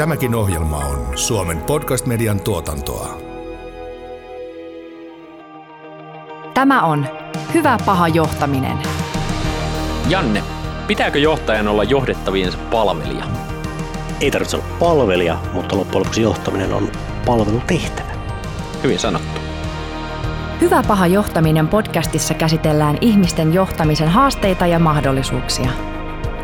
Tämäkin 0.00 0.34
ohjelma 0.34 0.76
on 0.76 1.18
Suomen 1.18 1.58
podcast-median 1.58 2.40
tuotantoa. 2.40 3.18
Tämä 6.54 6.82
on 6.82 7.06
Hyvä 7.54 7.78
paha 7.86 8.08
johtaminen. 8.08 8.78
Janne, 10.08 10.42
pitääkö 10.86 11.18
johtajan 11.18 11.68
olla 11.68 11.84
johdettaviensa 11.84 12.58
palvelija? 12.70 13.24
Ei 14.20 14.30
tarvitse 14.30 14.56
olla 14.56 14.66
palvelija, 14.78 15.38
mutta 15.52 15.76
loppujen 15.76 16.00
lopuksi 16.00 16.22
johtaminen 16.22 16.72
on 16.72 16.88
palvelutehtävä. 17.26 18.10
Hyvin 18.82 18.98
sanottu. 18.98 19.40
Hyvä 20.60 20.82
paha 20.88 21.06
johtaminen 21.06 21.68
podcastissa 21.68 22.34
käsitellään 22.34 22.98
ihmisten 23.00 23.54
johtamisen 23.54 24.08
haasteita 24.08 24.66
ja 24.66 24.78
mahdollisuuksia. 24.78 25.70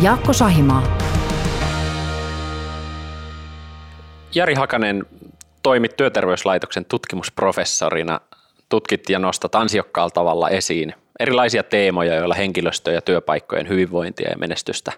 Jaakko 0.00 0.32
Sahimaa. 0.32 0.82
Jari 4.34 4.54
Hakanen 4.54 5.06
toimit 5.62 5.96
työterveyslaitoksen 5.96 6.84
tutkimusprofessorina. 6.84 8.20
Tutkit 8.68 9.08
ja 9.08 9.18
nostat 9.18 9.54
ansiokkaalla 9.54 10.10
tavalla 10.10 10.50
esiin 10.50 10.94
erilaisia 11.20 11.62
teemoja, 11.62 12.14
joilla 12.14 12.34
henkilöstö- 12.34 12.92
ja 12.92 13.02
työpaikkojen 13.02 13.68
hyvinvointia 13.68 14.30
ja 14.30 14.38
menestystä 14.38 14.92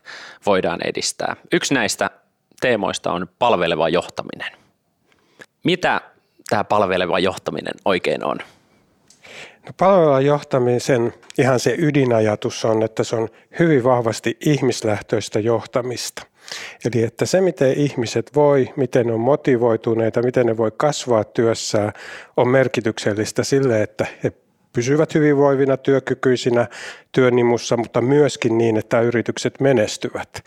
voidaan 0.47 0.81
edistää. 0.84 1.36
Yksi 1.53 1.75
näistä 1.75 2.11
teemoista 2.61 3.12
on 3.12 3.28
palveleva 3.39 3.89
johtaminen. 3.89 4.53
Mitä 5.64 6.01
tämä 6.48 6.64
palveleva 6.64 7.19
johtaminen 7.19 7.75
oikein 7.84 8.25
on? 8.25 8.39
No 9.80 10.19
johtamisen 10.20 11.14
ihan 11.38 11.61
se 11.61 11.74
ydinajatus 11.78 12.64
on, 12.64 12.83
että 12.83 13.05
se 13.05 13.16
on 13.16 13.28
hyvin 13.58 13.84
vahvasti 13.84 14.36
ihmislähtöistä 14.47 15.41
johtamista. 15.41 16.22
Eli 16.84 17.05
että 17.05 17.27
se, 17.27 17.41
miten 17.41 17.72
ihmiset 17.72 18.30
voi, 18.34 18.69
miten 18.77 19.06
ne 19.06 19.12
on 19.12 19.20
motivoituneita, 19.20 20.22
miten 20.22 20.46
ne 20.46 20.56
voi 20.56 20.72
kasvaa 20.77 21.24
työssään, 21.24 21.92
on 22.36 22.48
merkityksellistä 22.48 23.44
sille, 23.44 23.83
että 23.83 24.06
he 24.24 24.33
pysyvät 24.72 25.14
hyvinvoivina, 25.14 25.77
työkykyisinä 25.77 26.66
työnimussa, 27.12 27.77
mutta 27.77 28.00
myöskin 28.00 28.58
niin, 28.58 28.77
että 28.77 29.00
yritykset 29.00 29.61
menestyvät. 29.61 30.42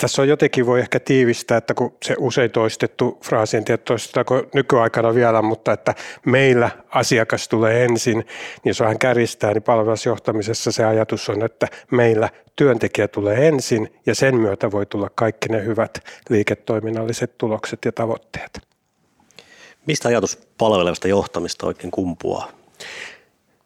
Tässä 0.00 0.22
on 0.22 0.28
jotenkin 0.28 0.66
voi 0.66 0.80
ehkä 0.80 1.00
tiivistää, 1.00 1.58
että 1.58 1.74
kun 1.74 1.96
se 2.04 2.14
usein 2.18 2.50
toistettu 2.50 3.18
fraasi, 3.24 3.56
en 3.56 3.64
tiedä 3.64 3.82
toistetaanko 3.84 4.42
nykyaikana 4.54 5.14
vielä, 5.14 5.42
mutta 5.42 5.72
että 5.72 5.94
meillä 6.26 6.70
asiakas 6.88 7.48
tulee 7.48 7.84
ensin, 7.84 8.16
niin 8.16 8.26
jos 8.64 8.80
vähän 8.80 8.98
kärjistää, 8.98 9.52
niin 9.52 9.62
palvelusjohtamisessa 9.62 10.72
se 10.72 10.84
ajatus 10.84 11.28
on, 11.28 11.44
että 11.44 11.68
meillä 11.90 12.28
työntekijä 12.56 13.08
tulee 13.08 13.48
ensin 13.48 13.94
ja 14.06 14.14
sen 14.14 14.36
myötä 14.36 14.70
voi 14.70 14.86
tulla 14.86 15.10
kaikki 15.14 15.48
ne 15.48 15.64
hyvät 15.64 15.98
liiketoiminnalliset 16.28 17.38
tulokset 17.38 17.78
ja 17.84 17.92
tavoitteet. 17.92 18.60
Mistä 19.86 20.08
ajatus 20.08 20.38
palvelevasta 20.58 21.08
johtamista 21.08 21.66
oikein 21.66 21.90
kumpuaa? 21.90 22.52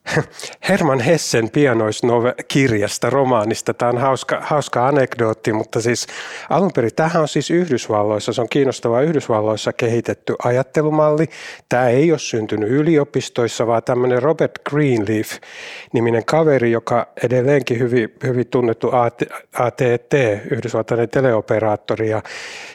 Herman 0.69 1.01
Hessen 1.01 1.51
pianoiskirjasta, 1.51 3.11
romaanista. 3.11 3.75
Tämä 3.75 3.89
on 3.89 3.99
hauska, 3.99 4.41
hauska 4.41 4.87
anekdootti, 4.87 5.53
mutta 5.53 5.81
siis 5.81 6.07
alun 6.51 6.71
perin 6.75 6.95
tämähän 6.97 7.23
on 7.23 7.29
siis 7.29 7.51
Yhdysvalloissa, 7.51 8.33
se 8.33 8.41
on 8.41 8.49
kiinnostava 8.49 9.01
Yhdysvalloissa 9.01 9.73
kehitetty 9.73 10.35
ajattelumalli. 10.45 11.29
Tämä 11.69 11.89
ei 11.89 12.13
ole 12.13 12.19
syntynyt 12.19 12.69
yliopistoissa, 12.69 13.67
vaan 13.67 13.83
tämmöinen 13.83 14.23
Robert 14.23 14.53
Greenleaf-niminen 14.71 16.25
kaveri, 16.25 16.71
joka 16.71 17.09
edelleenkin 17.23 17.79
hyvin, 17.79 18.15
hyvin 18.23 18.47
tunnettu 18.47 18.91
ATT, 19.53 20.15
Yhdysvaltainen 20.51 21.09
teleoperaattori 21.09 22.11
ja, 22.11 22.23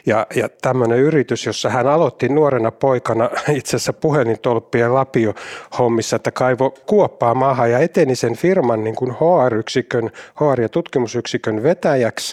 ja, 0.06 0.26
ja 0.34 0.48
tämmöinen 0.62 0.98
yritys, 0.98 1.46
jossa 1.46 1.70
hän 1.70 1.86
aloitti 1.86 2.28
nuorena 2.28 2.70
poikana 2.70 3.30
itse 3.52 3.76
asiassa 3.76 3.92
puhelintolppien 3.92 4.94
lapio 4.94 5.34
hommissa, 5.78 6.16
että 6.16 6.30
kaivo 6.30 6.70
kuoppa 6.86 7.19
kauppaa 7.20 7.34
maahan 7.34 7.70
ja 7.70 7.78
eteni 7.78 8.16
sen 8.16 8.36
firman 8.36 8.84
niin 8.84 8.96
kuin 8.96 9.12
HR-yksikön, 9.12 10.10
HR- 10.34 10.60
ja 10.60 10.68
tutkimusyksikön 10.68 11.62
vetäjäksi. 11.62 12.32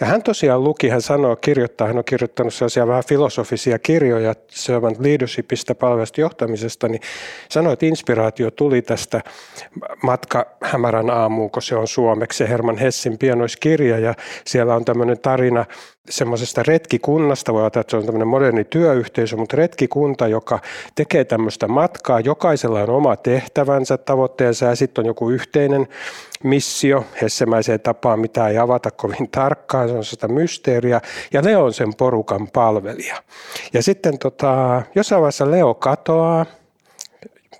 Ja 0.00 0.06
hän 0.06 0.22
tosiaan 0.22 0.64
luki, 0.64 0.88
hän 0.88 1.02
sanoo, 1.02 1.36
kirjoittaa, 1.36 1.86
hän 1.86 1.98
on 1.98 2.04
kirjoittanut 2.04 2.54
sellaisia 2.54 2.86
vähän 2.86 3.04
filosofisia 3.06 3.78
kirjoja 3.78 4.34
servant 4.48 4.98
leadershipista, 5.00 5.74
palvelusta 5.74 6.20
johtamisesta, 6.20 6.88
niin 6.88 7.00
sanoi, 7.48 7.72
että 7.72 7.86
inspiraatio 7.86 8.50
tuli 8.50 8.82
tästä 8.82 9.20
Matka 10.02 10.46
hämärän 10.62 11.10
aamuun, 11.10 11.50
kun 11.50 11.62
se 11.62 11.76
on 11.76 11.88
suomeksi, 11.88 12.38
se 12.38 12.48
Herman 12.48 12.78
Hessin 12.78 13.18
pienoiskirja, 13.18 13.98
ja 13.98 14.14
siellä 14.46 14.74
on 14.74 14.84
tämmöinen 14.84 15.18
tarina 15.18 15.64
semmoisesta 16.08 16.62
retkikunnasta, 16.62 17.52
voi 17.52 17.62
ajatella, 17.62 17.80
että 17.80 17.90
se 17.90 17.96
on 17.96 18.04
tämmöinen 18.04 18.28
moderni 18.28 18.64
työyhteisö, 18.64 19.36
mutta 19.36 19.56
retkikunta, 19.56 20.28
joka 20.28 20.58
tekee 20.94 21.24
tämmöistä 21.24 21.68
matkaa, 21.68 22.20
jokaisella 22.20 22.82
on 22.82 22.90
oma 22.90 23.16
tehtävänsä, 23.16 23.98
tavoitteensa 23.98 24.66
ja 24.66 24.76
sitten 24.76 25.02
on 25.02 25.06
joku 25.06 25.30
yhteinen 25.30 25.88
missio. 26.44 27.04
Hessemäiseen 27.22 27.80
tapaan, 27.80 28.20
mitä 28.20 28.48
ei 28.48 28.58
avata 28.58 28.90
kovin 28.90 29.30
tarkkaan, 29.30 29.88
se 29.88 29.94
on 29.94 30.04
sitä 30.04 30.28
mysteeriä, 30.28 31.00
ja 31.32 31.44
Leo 31.44 31.64
on 31.64 31.72
sen 31.72 31.94
porukan 31.94 32.48
palvelija. 32.48 33.16
Ja 33.72 33.82
sitten 33.82 34.18
tota, 34.18 34.82
jossain 34.94 35.20
vaiheessa 35.20 35.50
Leo 35.50 35.74
katoaa, 35.74 36.46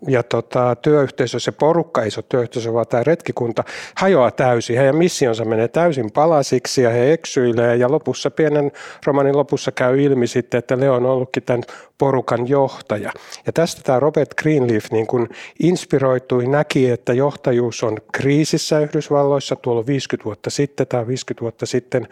ja 0.09 0.23
tota, 0.23 0.77
työyhteisö, 0.77 1.41
se 1.41 1.53
porukka, 1.53 2.01
ole 2.01 2.25
työyhteisö, 2.29 2.73
vaan 2.73 2.87
tämä 2.87 3.03
retkikunta 3.03 3.65
hajoaa 3.97 4.31
täysin. 4.31 4.77
Heidän 4.77 4.97
missionsa 4.97 5.45
menee 5.45 5.69
täysin 5.69 6.11
palasiksi 6.11 6.83
ja 6.83 6.91
he 6.91 7.13
eksyilee 7.13 7.77
ja 7.77 7.91
lopussa, 7.91 8.31
pienen 8.31 8.73
romanin 9.07 9.37
lopussa 9.37 9.73
käy 9.73 10.03
ilmi 10.03 10.27
sitten, 10.27 10.59
että 10.59 10.81
Leo 10.81 10.95
on 10.95 11.07
ollutkin 11.07 11.43
tämän 11.43 11.63
porukan 12.01 12.49
johtaja. 12.49 13.13
Ja 13.47 13.53
tästä 13.53 13.83
tämä 13.83 14.01
Robert 14.01 14.35
Greenleaf 14.35 14.85
niin 14.91 15.07
kuin 15.07 15.29
inspiroitui, 15.63 16.47
näki, 16.47 16.91
että 16.91 17.13
johtajuus 17.13 17.83
on 17.83 17.99
kriisissä 18.13 18.81
Yhdysvalloissa 18.81 19.57
tuolla 19.57 19.87
50 19.87 20.25
vuotta 20.25 20.51
sitten 20.51 20.87
tai 20.87 21.07
50 21.07 21.41
vuotta 21.43 21.67
sitten 21.67 22.09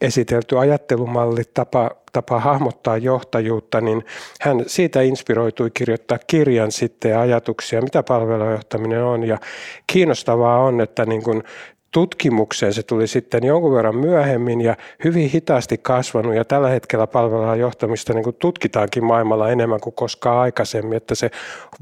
esitelty 0.00 0.58
ajattelumalli, 0.58 1.42
tapa, 1.54 1.90
tapa 2.12 2.40
hahmottaa 2.40 2.96
johtajuutta, 2.96 3.80
niin 3.80 4.04
hän 4.40 4.64
siitä 4.66 5.02
inspiroitui 5.02 5.70
kirjoittaa 5.74 6.18
kirjan 6.26 6.72
sitten 6.72 7.10
ja 7.10 7.20
ajatuksia, 7.20 7.82
mitä 7.82 8.02
palvelujohtaminen 8.02 9.02
on. 9.02 9.24
Ja 9.24 9.38
kiinnostavaa 9.86 10.58
on, 10.60 10.80
että 10.80 11.06
niin 11.06 11.22
kuin 11.22 11.42
tutkimukseen 11.90 12.72
se 12.72 12.82
tuli 12.82 13.06
sitten 13.06 13.44
jonkun 13.44 13.74
verran 13.74 13.96
myöhemmin 13.96 14.60
ja 14.60 14.76
hyvin 15.04 15.30
hitaasti 15.30 15.78
kasvanut 15.78 16.34
ja 16.34 16.44
tällä 16.44 16.68
hetkellä 16.68 17.06
palvelua 17.06 17.56
johtamista 17.56 18.12
niin 18.12 18.24
kuin 18.24 18.36
tutkitaankin 18.38 19.04
maailmalla 19.04 19.50
enemmän 19.50 19.80
kuin 19.80 19.94
koskaan 19.94 20.38
aikaisemmin, 20.38 20.96
että 20.96 21.14
se 21.14 21.30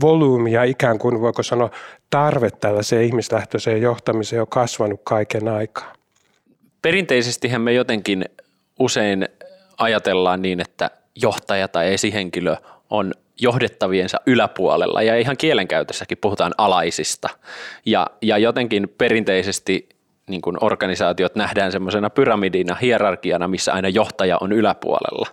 volyymi 0.00 0.52
ja 0.52 0.64
ikään 0.64 0.98
kuin 0.98 1.20
voiko 1.20 1.42
sanoa 1.42 1.70
tarve 2.10 2.50
tällaiseen 2.50 3.04
ihmislähtöiseen 3.04 3.82
johtamiseen 3.82 4.42
on 4.42 4.48
kasvanut 4.48 5.00
kaiken 5.04 5.48
aikaa. 5.48 5.92
Perinteisesti 6.82 7.58
me 7.58 7.72
jotenkin 7.72 8.24
usein 8.78 9.28
ajatellaan 9.78 10.42
niin, 10.42 10.60
että 10.60 10.90
johtaja 11.22 11.68
tai 11.68 11.94
esihenkilö 11.94 12.56
on 12.90 13.12
johdettaviensa 13.40 14.20
yläpuolella 14.26 15.02
ja 15.02 15.18
ihan 15.18 15.36
kielenkäytössäkin 15.36 16.18
puhutaan 16.18 16.52
alaisista. 16.58 17.28
Ja, 17.86 18.06
ja 18.22 18.38
jotenkin 18.38 18.88
perinteisesti 18.98 19.88
niin 20.28 20.42
kuin 20.42 20.56
organisaatiot 20.60 21.34
nähdään 21.34 21.72
semmoisena 21.72 22.10
pyramidina, 22.10 22.74
hierarkiana, 22.74 23.48
missä 23.48 23.72
aina 23.72 23.88
johtaja 23.88 24.38
on 24.40 24.52
yläpuolella. 24.52 25.26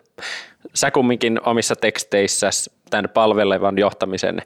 Sä 0.73 0.91
kumminkin 0.91 1.39
omissa 1.45 1.75
teksteissä 1.75 2.49
tämän 2.89 3.09
palvelevan 3.13 3.77
johtamisen 3.77 4.41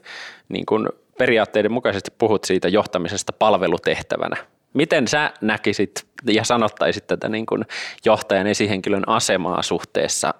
niin 0.48 0.66
kuin 0.66 0.88
periaatteiden 1.18 1.72
mukaisesti 1.72 2.10
puhut 2.18 2.44
siitä 2.44 2.68
johtamisesta 2.68 3.32
palvelutehtävänä. 3.32 4.36
Miten 4.74 5.08
sä 5.08 5.32
näkisit 5.40 6.06
ja 6.26 6.44
sanottaisit 6.44 7.06
tätä 7.06 7.28
niin 7.28 7.46
kuin 7.46 7.64
johtajan 8.04 8.46
esihenkilön 8.46 9.08
asemaa 9.08 9.62
suhteessa 9.62 10.34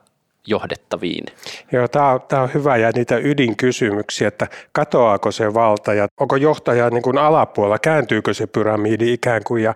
johdettaviin? 0.47 1.25
Joo, 1.73 1.89
tämä 1.89 2.11
on, 2.11 2.21
tämä 2.29 2.43
on 2.43 2.55
hyvä 2.55 2.77
ja 2.77 2.91
niitä 2.95 3.17
ydinkysymyksiä, 3.17 4.29
että 4.29 4.47
katoaako 4.73 5.33
se 5.33 5.55
valta 5.55 5.95
ja 5.95 6.09
onko 6.21 6.37
johtaja 6.37 6.91
niin 6.91 7.03
kuin 7.03 7.19
alapuolella, 7.19 7.79
kääntyykö 7.79 8.35
se 8.35 8.47
pyramidi 8.47 9.13
ikään 9.13 9.43
kuin 9.45 9.63
ja 9.63 9.75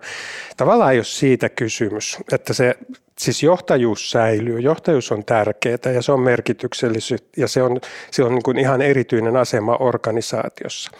tavallaan 0.57 0.91
ei 0.91 0.97
ole 0.97 1.03
siitä 1.03 1.49
kysymys, 1.49 2.17
että 2.31 2.53
se 2.53 2.75
Siis 3.19 3.43
johtajuus 3.43 4.11
säilyy, 4.11 4.59
johtajuus 4.59 5.11
on 5.11 5.25
tärkeää 5.25 5.91
ja 5.93 6.01
se 6.01 6.11
on 6.11 6.19
merkityksellisyyttä 6.19 7.41
ja 7.41 7.47
se 7.47 7.63
on, 7.63 7.79
se 8.11 8.23
on 8.23 8.31
niin 8.31 8.43
kuin 8.43 8.59
ihan 8.59 8.81
erityinen 8.81 9.37
asema 9.37 9.75
organisaatiossa. 9.75 10.91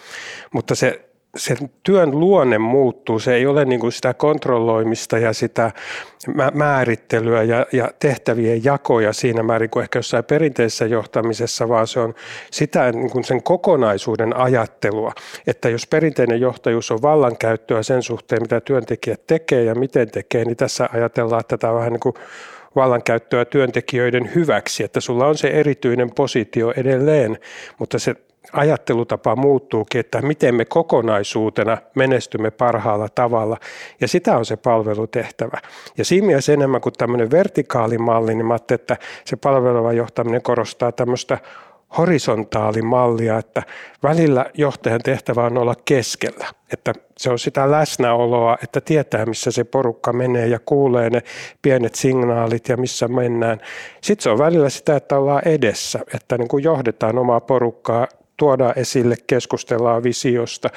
Mutta 0.52 0.74
se 0.74 1.11
sen 1.36 1.56
työn 1.82 2.20
luonne 2.20 2.58
muuttuu. 2.58 3.18
Se 3.18 3.34
ei 3.34 3.46
ole 3.46 3.64
niin 3.64 3.80
kuin 3.80 3.92
sitä 3.92 4.14
kontrolloimista 4.14 5.18
ja 5.18 5.32
sitä 5.32 5.70
määrittelyä 6.54 7.42
ja, 7.42 7.66
ja 7.72 7.90
tehtävien 7.98 8.64
jakoja 8.64 9.12
siinä 9.12 9.42
määrin 9.42 9.70
kuin 9.70 9.82
ehkä 9.82 9.98
jossain 9.98 10.24
perinteisessä 10.24 10.86
johtamisessa, 10.86 11.68
vaan 11.68 11.86
se 11.86 12.00
on 12.00 12.14
sitä 12.50 12.92
niin 12.92 13.10
kuin 13.10 13.24
sen 13.24 13.42
kokonaisuuden 13.42 14.36
ajattelua. 14.36 15.12
Että 15.46 15.68
jos 15.68 15.86
perinteinen 15.86 16.40
johtajuus 16.40 16.90
on 16.90 17.02
vallankäyttöä 17.02 17.82
sen 17.82 18.02
suhteen, 18.02 18.42
mitä 18.42 18.60
työntekijät 18.60 19.26
tekee 19.26 19.64
ja 19.64 19.74
miten 19.74 20.10
tekee, 20.10 20.44
niin 20.44 20.56
tässä 20.56 20.88
ajatellaan, 20.92 21.40
että 21.40 21.58
tämä 21.58 21.72
on 21.72 21.78
vähän 21.78 21.92
niin 21.92 22.00
kuin 22.00 22.14
vallankäyttöä 22.76 23.44
työntekijöiden 23.44 24.34
hyväksi, 24.34 24.84
että 24.84 25.00
sulla 25.00 25.26
on 25.26 25.38
se 25.38 25.48
erityinen 25.48 26.10
positio 26.14 26.72
edelleen, 26.76 27.38
mutta 27.78 27.98
se 27.98 28.14
ajattelutapa 28.52 29.36
muuttuukin, 29.36 30.00
että 30.00 30.22
miten 30.22 30.54
me 30.54 30.64
kokonaisuutena 30.64 31.78
menestymme 31.94 32.50
parhaalla 32.50 33.08
tavalla. 33.14 33.56
Ja 34.00 34.08
sitä 34.08 34.36
on 34.36 34.44
se 34.44 34.56
palvelutehtävä. 34.56 35.58
Ja 35.98 36.04
siinä 36.04 36.26
mielessä 36.26 36.52
enemmän 36.52 36.80
kuin 36.80 36.92
tämmöinen 36.92 37.30
vertikaalimalli, 37.30 38.34
niin 38.34 38.46
mä 38.46 38.56
että 38.70 38.96
se 39.24 39.36
palveleva 39.36 39.92
johtaminen 39.92 40.42
korostaa 40.42 40.92
tämmöistä 40.92 41.38
horisontaalimallia, 41.98 43.38
että 43.38 43.62
välillä 44.02 44.46
johtajan 44.54 45.00
tehtävä 45.04 45.44
on 45.44 45.58
olla 45.58 45.74
keskellä, 45.84 46.46
että 46.72 46.92
se 47.18 47.30
on 47.30 47.38
sitä 47.38 47.70
läsnäoloa, 47.70 48.58
että 48.62 48.80
tietää 48.80 49.26
missä 49.26 49.50
se 49.50 49.64
porukka 49.64 50.12
menee 50.12 50.46
ja 50.46 50.58
kuulee 50.66 51.10
ne 51.10 51.22
pienet 51.62 51.94
signaalit 51.94 52.68
ja 52.68 52.76
missä 52.76 53.08
mennään. 53.08 53.60
Sitten 54.00 54.22
se 54.22 54.30
on 54.30 54.38
välillä 54.38 54.68
sitä, 54.68 54.96
että 54.96 55.18
ollaan 55.18 55.48
edessä, 55.48 56.00
että 56.14 56.38
niin 56.38 56.48
kuin 56.48 56.64
johdetaan 56.64 57.18
omaa 57.18 57.40
porukkaa 57.40 58.06
tuodaan 58.42 58.78
esille, 58.78 59.16
keskustellaan 59.26 60.02
visiosta, 60.02 60.68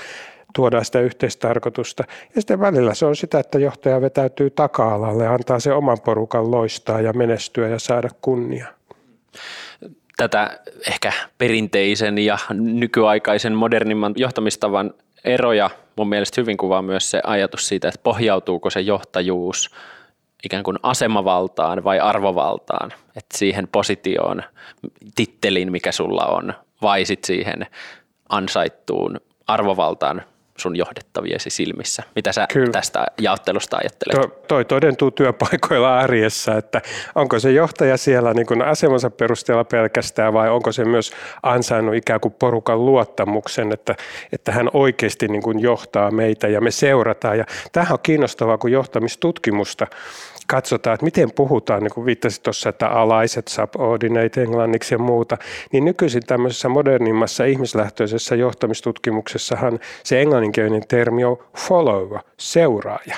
tuodaan 0.55 0.85
sitä 0.85 0.99
yhteistarkoitusta. 0.99 2.03
Ja 2.35 2.41
sitten 2.41 2.59
välillä 2.59 2.93
se 2.93 3.05
on 3.05 3.15
sitä, 3.15 3.39
että 3.39 3.59
johtaja 3.59 4.01
vetäytyy 4.01 4.49
taka-alalle, 4.49 5.27
antaa 5.27 5.59
se 5.59 5.73
oman 5.73 5.97
porukan 6.05 6.51
loistaa 6.51 7.01
ja 7.01 7.13
menestyä 7.13 7.67
ja 7.67 7.79
saada 7.79 8.09
kunnia. 8.21 8.67
Tätä 10.17 10.59
ehkä 10.87 11.13
perinteisen 11.37 12.17
ja 12.17 12.37
nykyaikaisen 12.53 13.53
modernimman 13.53 14.13
johtamistavan 14.17 14.93
eroja 15.23 15.69
mun 15.97 16.09
mielestä 16.09 16.41
hyvin 16.41 16.57
kuvaa 16.57 16.81
myös 16.81 17.11
se 17.11 17.21
ajatus 17.23 17.67
siitä, 17.67 17.87
että 17.87 17.99
pohjautuuko 18.03 18.69
se 18.69 18.81
johtajuus 18.81 19.69
ikään 20.43 20.63
kuin 20.63 20.77
asemavaltaan 20.83 21.83
vai 21.83 21.99
arvovaltaan, 21.99 22.93
että 23.15 23.37
siihen 23.37 23.67
positioon, 23.67 24.43
tittelin, 25.15 25.71
mikä 25.71 25.91
sulla 25.91 26.25
on, 26.25 26.53
vai 26.81 27.05
sit 27.05 27.23
siihen 27.23 27.67
ansaittuun 28.29 29.19
arvovaltaan 29.47 30.21
sun 30.57 30.75
johdettaviesi 30.75 31.49
silmissä. 31.49 32.03
Mitä 32.15 32.31
sä 32.31 32.47
Kyllä. 32.53 32.71
tästä 32.71 33.05
jaottelusta 33.21 33.77
ajattelet? 33.77 34.21
To, 34.21 34.41
toi 34.47 34.65
todentuu 34.65 35.11
työpaikoilla 35.11 35.99
arjessa, 35.99 36.57
että 36.57 36.81
onko 37.15 37.39
se 37.39 37.51
johtaja 37.51 37.97
siellä 37.97 38.33
niin 38.33 38.45
kuin 38.45 38.61
asemansa 38.61 39.09
perusteella 39.09 39.63
pelkästään 39.63 40.33
vai 40.33 40.49
onko 40.49 40.71
se 40.71 40.85
myös 40.85 41.11
ansainnut 41.43 41.95
ikään 41.95 42.19
kuin 42.19 42.33
porukan 42.33 42.85
luottamuksen, 42.85 43.71
että, 43.71 43.95
että 44.31 44.51
hän 44.51 44.69
oikeasti 44.73 45.27
niin 45.27 45.43
kuin 45.43 45.59
johtaa 45.59 46.11
meitä 46.11 46.47
ja 46.47 46.61
me 46.61 46.71
seurataan. 46.71 47.37
Ja 47.37 47.45
tämähän 47.71 47.93
on 47.93 47.99
kiinnostavaa, 48.03 48.57
kun 48.57 48.71
johtamistutkimusta 48.71 49.87
katsotaan, 50.47 50.93
että 50.93 51.05
miten 51.05 51.31
puhutaan, 51.31 51.83
niin 51.83 51.93
kuin 51.93 52.05
viittasit 52.05 52.43
tuossa, 52.43 52.69
että 52.69 52.87
alaiset, 52.87 53.47
subordinate 53.47 54.41
englanniksi 54.41 54.93
ja 54.93 54.99
muuta, 54.99 55.37
niin 55.71 55.85
nykyisin 55.85 56.25
tämmöisessä 56.27 56.69
modernimmassa 56.69 57.45
ihmislähtöisessä 57.45 58.35
johtamistutkimuksessahan 58.35 59.79
se 60.03 60.21
englanninkielinen 60.21 60.87
termi 60.87 61.23
on 61.23 61.37
follower, 61.57 62.19
seuraaja. 62.37 63.15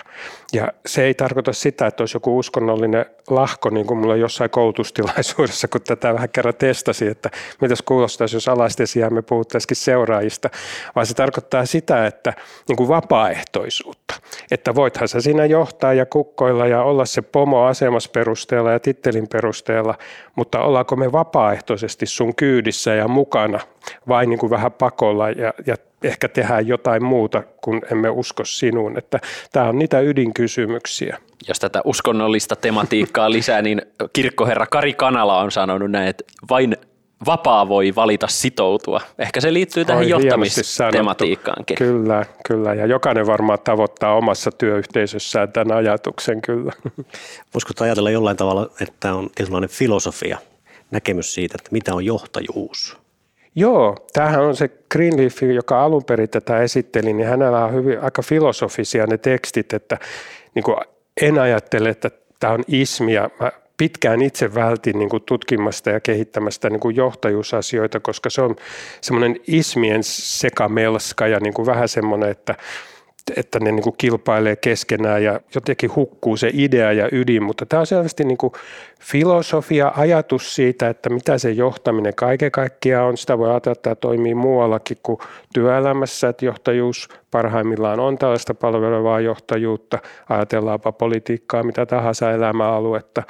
Ja 0.53 0.73
se 0.85 1.03
ei 1.03 1.13
tarkoita 1.13 1.53
sitä, 1.53 1.87
että 1.87 2.01
olisi 2.01 2.15
joku 2.15 2.37
uskonnollinen 2.37 3.05
lahko, 3.29 3.69
niin 3.69 3.87
kuin 3.87 3.97
mulla 3.97 4.15
jossain 4.15 4.49
koulutustilaisuudessa, 4.49 5.67
kun 5.67 5.81
tätä 5.81 6.13
vähän 6.13 6.29
kerran 6.29 6.53
testasi, 6.55 7.07
että 7.07 7.29
mitäs 7.61 7.81
kuulostaisi, 7.81 8.35
jos 8.35 8.47
alaisten 8.47 8.87
sijaan 8.87 9.13
me 9.13 9.21
puhuttaisikin 9.21 9.77
seuraajista, 9.77 10.49
vaan 10.95 11.05
se 11.05 11.13
tarkoittaa 11.13 11.65
sitä, 11.65 12.05
että 12.05 12.33
niin 12.67 12.75
kuin 12.75 12.89
vapaaehtoisuutta, 12.89 14.13
että 14.51 14.75
voithan 14.75 15.07
sä 15.07 15.21
siinä 15.21 15.45
johtaa 15.45 15.93
ja 15.93 16.05
kukkoilla 16.05 16.67
ja 16.67 16.83
olla 16.83 17.05
se 17.17 17.21
pomo 17.21 17.63
asemassa 17.63 18.09
perusteella 18.13 18.71
ja 18.71 18.79
tittelin 18.79 19.27
perusteella, 19.27 19.95
mutta 20.35 20.59
ollaanko 20.59 20.95
me 20.95 21.11
vapaaehtoisesti 21.11 22.05
sun 22.05 22.35
kyydissä 22.35 22.93
ja 22.93 23.07
mukana 23.07 23.59
vai 24.07 24.25
niin 24.25 24.39
kuin 24.39 24.49
vähän 24.49 24.71
pakolla 24.71 25.29
ja, 25.29 25.53
ja 25.65 25.75
ehkä 26.03 26.27
tehdään 26.27 26.67
jotain 26.67 27.03
muuta, 27.03 27.43
kun 27.61 27.81
emme 27.91 28.09
usko 28.09 28.45
sinuun. 28.45 28.97
Että 28.97 29.19
tämä 29.51 29.69
on 29.69 29.79
niitä 29.79 29.99
ydinkysymyksiä. 29.99 31.17
Jos 31.47 31.59
tätä 31.59 31.81
uskonnollista 31.83 32.55
tematiikkaa 32.55 33.31
lisää, 33.31 33.61
niin 33.61 33.81
kirkkoherra 34.13 34.65
Kari 34.65 34.93
Kanala 34.93 35.39
on 35.39 35.51
sanonut 35.51 35.91
näin, 35.91 36.07
että 36.07 36.23
vain 36.49 36.77
vapaa 37.25 37.69
voi 37.69 37.95
valita 37.95 38.27
sitoutua. 38.27 39.01
Ehkä 39.19 39.41
se 39.41 39.53
liittyy 39.53 39.85
tähän 39.85 40.03
Oi, 40.03 40.09
johtamistematiikkaankin. 40.09 41.77
Kyllä, 41.77 42.25
kyllä. 42.47 42.73
Ja 42.73 42.85
jokainen 42.85 43.27
varmaan 43.27 43.59
tavoittaa 43.63 44.15
omassa 44.15 44.51
työyhteisössään 44.51 45.51
tämän 45.51 45.77
ajatuksen 45.77 46.41
kyllä. 46.41 46.71
Voisiko 47.53 47.83
ajatella 47.83 48.09
jollain 48.09 48.37
tavalla, 48.37 48.69
että 48.81 49.13
on 49.13 49.29
tietynlainen 49.35 49.69
filosofia, 49.69 50.37
näkemys 50.91 51.33
siitä, 51.33 51.55
että 51.59 51.69
mitä 51.71 51.95
on 51.95 52.05
johtajuus? 52.05 52.97
Joo, 53.55 53.95
tämähän 54.13 54.41
on 54.41 54.55
se 54.55 54.69
Greenleaf, 54.91 55.41
joka 55.43 55.83
alun 55.83 56.03
perin 56.03 56.29
tätä 56.29 56.61
esitteli, 56.61 57.13
niin 57.13 57.27
hänellä 57.27 57.65
on 57.65 57.73
hyvin, 57.73 58.03
aika 58.03 58.21
filosofisia 58.21 59.07
ne 59.07 59.17
tekstit, 59.17 59.73
että 59.73 59.97
niin 60.55 60.63
kuin 60.63 60.77
en 61.21 61.39
ajattele, 61.39 61.89
että 61.89 62.11
tämä 62.39 62.53
on 62.53 62.63
ismia. 62.67 63.29
Mä 63.39 63.51
pitkään 63.77 64.21
itse 64.21 64.53
vältin 64.55 64.99
niin 64.99 65.09
kuin 65.09 65.23
tutkimasta 65.25 65.89
ja 65.89 65.99
kehittämästä 65.99 66.69
niin 66.69 66.79
kuin 66.79 66.95
johtajuusasioita, 66.95 67.99
koska 67.99 68.29
se 68.29 68.41
on 68.41 68.55
semmoinen 69.01 69.35
ismien 69.47 70.03
sekamelska 70.03 71.27
ja 71.27 71.39
niin 71.39 71.53
kuin 71.53 71.65
vähän 71.65 71.89
semmoinen, 71.89 72.29
että 72.29 72.55
että 73.35 73.59
ne 73.59 73.71
niin 73.71 73.83
kuin 73.83 73.95
kilpailee 73.97 74.55
keskenään 74.55 75.23
ja 75.23 75.39
jotenkin 75.55 75.95
hukkuu 75.95 76.37
se 76.37 76.51
idea 76.53 76.93
ja 76.93 77.09
ydin, 77.11 77.43
mutta 77.43 77.65
tämä 77.65 77.79
on 77.79 77.87
selvästi 77.87 78.23
niin 78.23 78.37
kuin 78.37 78.53
filosofia, 79.01 79.91
ajatus 79.95 80.55
siitä, 80.55 80.89
että 80.89 81.09
mitä 81.09 81.37
se 81.37 81.51
johtaminen 81.51 82.15
kaiken 82.15 82.51
kaikkiaan 82.51 83.07
on. 83.07 83.17
Sitä 83.17 83.37
voi 83.37 83.49
ajatella, 83.49 83.71
että 83.71 83.83
tämä 83.83 83.95
toimii 83.95 84.35
muuallakin 84.35 84.97
kuin 85.03 85.19
työelämässä, 85.53 86.29
että 86.29 86.45
johtajuus 86.45 87.09
parhaimmillaan 87.31 87.99
on 87.99 88.17
tällaista 88.17 88.53
palvelevaa 88.53 89.19
johtajuutta. 89.19 89.99
Ajatellaanpa 90.29 90.91
politiikkaa, 90.91 91.63
mitä 91.63 91.85
tahansa 91.85 92.31
elämäaluetta. 92.31 93.23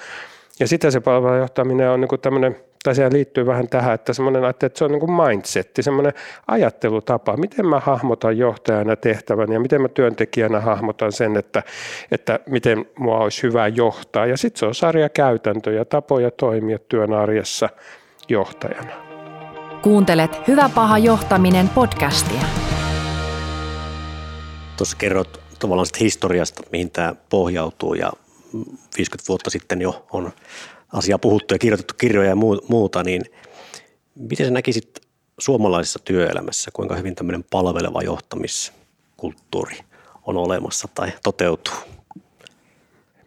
Ja 0.60 0.68
sitten 0.68 0.92
se 0.92 1.00
palveleva 1.00 1.38
johtaminen 1.38 1.90
on 1.90 2.02
niin 2.02 2.10
kuin 2.10 2.22
tämmöinen 2.22 2.56
tai 2.84 2.96
se 2.96 3.10
liittyy 3.12 3.46
vähän 3.46 3.70
tähän, 3.70 3.94
että 3.94 4.14
semmoinen, 4.14 4.46
että 4.46 4.70
se 4.74 4.86
on 4.86 4.92
niin 4.92 5.00
kuin 5.00 5.12
mindsetti, 5.12 5.84
semmoinen 5.84 6.14
ajattelutapa, 6.48 7.38
miten 7.38 7.66
mä 7.66 7.80
hahmotan 7.80 8.38
johtajana 8.38 8.96
tehtävän 8.96 9.52
ja 9.52 9.60
miten 9.60 9.82
mä 9.82 9.88
työntekijänä 9.88 10.60
hahmotan 10.60 11.12
sen, 11.12 11.38
että, 11.38 11.64
että 12.12 12.40
miten 12.50 12.86
mua 13.00 13.18
olisi 13.18 13.44
hyvä 13.44 13.68
johtaa. 13.68 14.26
Ja 14.26 14.38
sitten 14.38 14.60
se 14.60 14.66
on 14.66 14.76
sarja 14.76 15.10
käytäntöjä, 15.10 15.86
tapoja 15.86 16.32
toimia 16.32 16.80
työn 16.80 17.14
arjessa 17.14 17.70
johtajana. 18.30 18.92
Kuuntelet 19.82 20.48
Hyvä 20.48 20.70
paha 20.76 20.98
johtaminen 20.98 21.70
podcastia. 21.70 22.42
Tuossa 24.78 24.98
kerrot 24.98 25.42
tavallaan 25.60 25.88
historiasta, 26.00 26.64
mihin 26.72 26.92
tämä 26.92 27.16
pohjautuu 27.30 27.94
ja 27.94 28.12
50 28.98 29.28
vuotta 29.28 29.50
sitten 29.50 29.82
jo 29.82 30.06
on 30.12 30.32
asiaa 30.94 31.20
puhuttu 31.20 31.54
ja 31.54 31.60
kirjoitettu 31.60 31.94
kirjoja 31.98 32.30
ja 32.30 32.36
muuta, 32.70 33.04
niin 33.04 33.22
miten 34.16 34.46
sä 34.46 34.52
näkisit 34.52 35.02
suomalaisessa 35.40 36.00
työelämässä, 36.04 36.72
kuinka 36.74 36.96
hyvin 36.96 37.16
tämmöinen 37.16 37.44
palveleva 37.44 38.02
johtamiskulttuuri 38.02 39.78
on 40.26 40.38
olemassa 40.38 40.88
tai 40.96 41.12
toteutuu? 41.24 41.74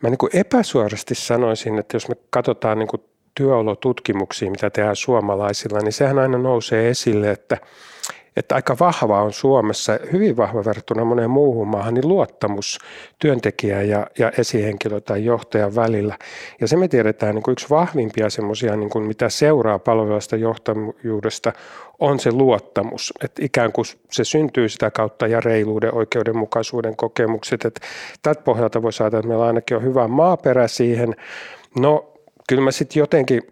Mä 0.03 0.11
niin 0.11 0.19
kuin 0.19 0.37
epäsuorasti 0.37 1.15
sanoisin, 1.15 1.79
että 1.79 1.97
jos 1.97 2.09
me 2.09 2.15
katsotaan 2.31 2.79
niin 2.79 2.89
kuin 2.89 3.03
työolotutkimuksia, 3.35 4.51
mitä 4.51 4.71
tehdään 4.71 4.97
suomalaisilla, 4.97 5.79
niin 5.79 5.93
sehän 5.93 6.19
aina 6.19 6.39
nousee 6.39 6.89
esille, 6.91 7.31
että 7.31 7.59
että 8.37 8.55
aika 8.55 8.77
vahva 8.81 9.23
on 9.23 9.33
Suomessa, 9.33 9.99
hyvin 10.13 10.37
vahva 10.37 10.65
verrattuna 10.65 11.05
moneen 11.05 11.31
muuhun 11.31 11.69
maahan, 11.69 11.95
niin 11.95 12.09
luottamus 12.09 12.79
työntekijä 13.19 13.83
ja, 13.83 14.07
ja 14.19 14.33
esihenkilö 14.39 15.01
tai 15.01 15.25
johtajan 15.25 15.75
välillä. 15.75 16.19
Ja 16.61 16.69
se 16.69 16.77
me 16.77 16.89
tiedetään 16.89 17.35
niin 17.35 17.43
kuin 17.43 17.53
yksi 17.53 17.71
vahvimpia 17.71 18.31
semmoisia, 18.31 18.77
niin 18.77 18.91
mitä 19.07 19.29
seuraa 19.29 19.79
palvelevasta 19.79 20.37
johtajuudesta, 20.37 21.53
on 21.99 22.21
se 22.21 22.33
luottamus. 22.33 23.13
Että 23.25 23.45
ikään 23.45 23.73
kuin 23.73 23.85
se 24.11 24.25
syntyy 24.25 24.69
sitä 24.69 24.91
kautta 24.91 25.27
ja 25.27 25.41
reiluuden, 25.41 25.95
oikeudenmukaisuuden 25.95 26.97
kokemukset. 26.97 27.65
Että 27.65 27.81
tältä 28.23 28.43
pohjalta 28.43 28.83
voi 28.83 28.93
saada, 28.93 29.19
että 29.19 29.29
meillä 29.29 29.47
ainakin 29.47 29.77
on 29.77 29.83
hyvä 29.83 30.09
maaperä 30.09 30.69
siihen. 30.69 31.17
No 31.79 32.13
kyllä 32.49 32.63
mä 32.63 32.71
sitten 32.71 33.01
jotenkin 33.01 33.43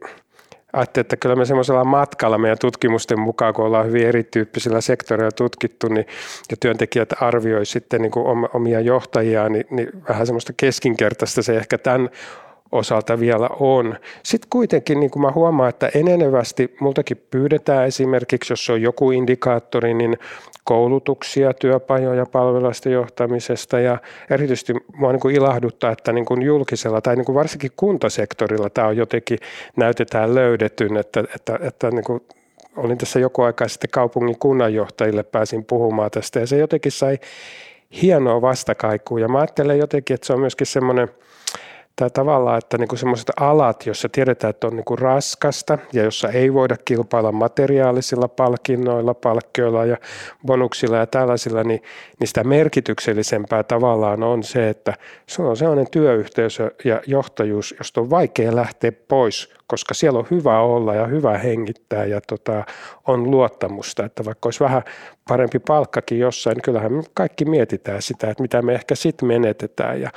ajattelin, 0.73 1.05
että 1.05 1.17
kyllä 1.17 1.37
me 1.37 1.45
semmoisella 1.45 1.85
matkalla 1.85 2.39
meidän 2.39 2.59
tutkimusten 2.59 3.21
mukaan, 3.21 3.55
kun 3.55 3.65
ollaan 3.65 3.87
hyvin 3.87 4.07
erityyppisillä 4.07 4.81
sektoreilla 4.81 5.33
tutkittu, 5.33 5.89
niin, 5.89 6.07
ja 6.51 6.57
työntekijät 6.61 7.23
arvioi 7.23 7.67
sitten 7.67 8.03
niin 8.03 8.13
kuin 8.13 8.49
omia 8.55 8.81
johtajiaan, 8.81 9.53
niin, 9.53 9.67
niin 9.71 9.89
vähän 10.09 10.27
semmoista 10.27 10.53
keskinkertaista 10.57 11.43
se 11.43 11.57
ehkä 11.57 11.79
tämän 11.79 12.11
osalta 12.73 13.21
vielä 13.21 13.49
on. 13.61 13.97
Sitten 14.23 14.51
kuitenkin 14.51 15.01
niin 15.01 15.11
kuin 15.11 15.23
mä 15.23 15.31
huomaan, 15.31 15.69
että 15.69 15.91
enenevästi 15.95 16.77
multakin 16.81 17.23
pyydetään 17.31 17.87
esimerkiksi, 17.87 18.53
jos 18.53 18.71
on 18.71 18.83
joku 18.83 19.11
indikaattori, 19.11 19.95
niin 19.95 20.19
koulutuksia, 20.65 21.55
työpajoja 21.55 22.27
palveluista 22.27 22.89
johtamisesta. 22.89 23.81
Ja 23.81 23.99
erityisesti 24.31 24.75
mua 24.97 25.13
niin 25.13 25.21
kuin 25.21 25.35
ilahduttaa, 25.35 25.93
että 25.93 26.13
niin 26.13 26.25
kuin 26.25 26.43
julkisella 26.43 27.01
tai 27.01 27.17
niin 27.17 27.25
kuin 27.25 27.37
varsinkin 27.37 27.71
kuntasektorilla 27.77 28.71
tämä 28.71 28.89
on 28.89 28.97
jotenkin 28.97 29.39
näytetään 29.77 30.35
löydetyn, 30.35 30.97
että, 30.97 31.25
että, 31.35 31.59
että 31.63 31.91
niin 31.91 32.05
kuin 32.05 32.21
olin 32.77 32.99
tässä 32.99 33.21
joku 33.21 33.43
aika 33.43 33.69
sitten 33.69 33.91
kaupungin 33.91 34.39
kunnanjohtajille 34.39 35.23
pääsin 35.23 35.65
puhumaan 35.65 36.11
tästä. 36.11 36.41
Ja 36.41 36.47
se 36.47 36.59
jotenkin 36.59 36.93
sai 36.93 37.19
hienoa 38.03 38.43
vastakaikua. 38.43 39.21
Ja 39.21 39.29
mä 39.29 39.39
ajattelen 39.39 39.79
jotenkin, 39.79 40.15
että 40.15 40.27
se 40.27 40.33
on 40.33 40.41
myöskin 40.41 40.67
semmoinen– 40.67 41.09
tämä 41.99 42.11
tavallaan, 42.11 42.59
että 42.59 42.79
niinku 42.79 42.97
semmoiset 42.97 43.31
alat, 43.41 43.87
joissa 43.87 44.09
tiedetään, 44.09 44.51
että 44.51 44.67
on 44.67 44.77
niinku 44.77 44.97
raskasta 44.97 45.79
ja 45.93 46.03
jossa 46.05 46.29
ei 46.29 46.55
voida 46.55 46.77
kilpailla 46.85 47.33
materiaalisilla 47.33 48.29
palkinnoilla, 48.29 49.15
palkkioilla 49.15 49.85
ja 49.85 49.97
bonuksilla 50.47 50.97
ja 50.97 51.07
tällaisilla, 51.07 51.65
niin, 51.65 51.83
niin 52.21 52.29
sitä 52.29 52.45
merkityksellisempää 52.45 53.63
tavallaan 53.63 54.23
on 54.23 54.43
se, 54.43 54.69
että 54.69 54.95
se 55.27 55.43
on 55.43 55.57
sellainen 55.57 55.91
työyhteisö 55.91 56.71
ja 56.85 57.01
johtajuus, 57.07 57.75
josta 57.79 58.01
on 58.01 58.11
vaikea 58.11 58.57
lähteä 58.57 58.93
pois 58.93 59.59
koska 59.69 59.95
siellä 59.95 60.19
on 60.19 60.27
hyvä 60.31 60.61
olla 60.61 60.95
ja 60.95 61.07
hyvä 61.07 61.39
hengittää 61.39 62.05
ja 62.05 62.21
tota, 62.21 62.65
on 63.07 63.31
luottamusta, 63.31 64.05
että 64.05 64.25
vaikka 64.25 64.47
olisi 64.47 64.65
vähän 64.65 64.83
parempi 65.29 65.59
palkkakin 65.59 66.19
jossain, 66.19 66.55
niin 66.55 66.63
kyllähän 66.63 66.93
me 66.93 67.03
kaikki 67.15 67.45
mietitään 67.45 68.03
sitä, 68.03 68.31
että 68.31 68.43
mitä 68.43 68.63
me 68.63 68.75
ehkä 68.75 68.95
sitten 68.95 69.29
menetetään. 69.29 70.01
Ja, 70.01 70.11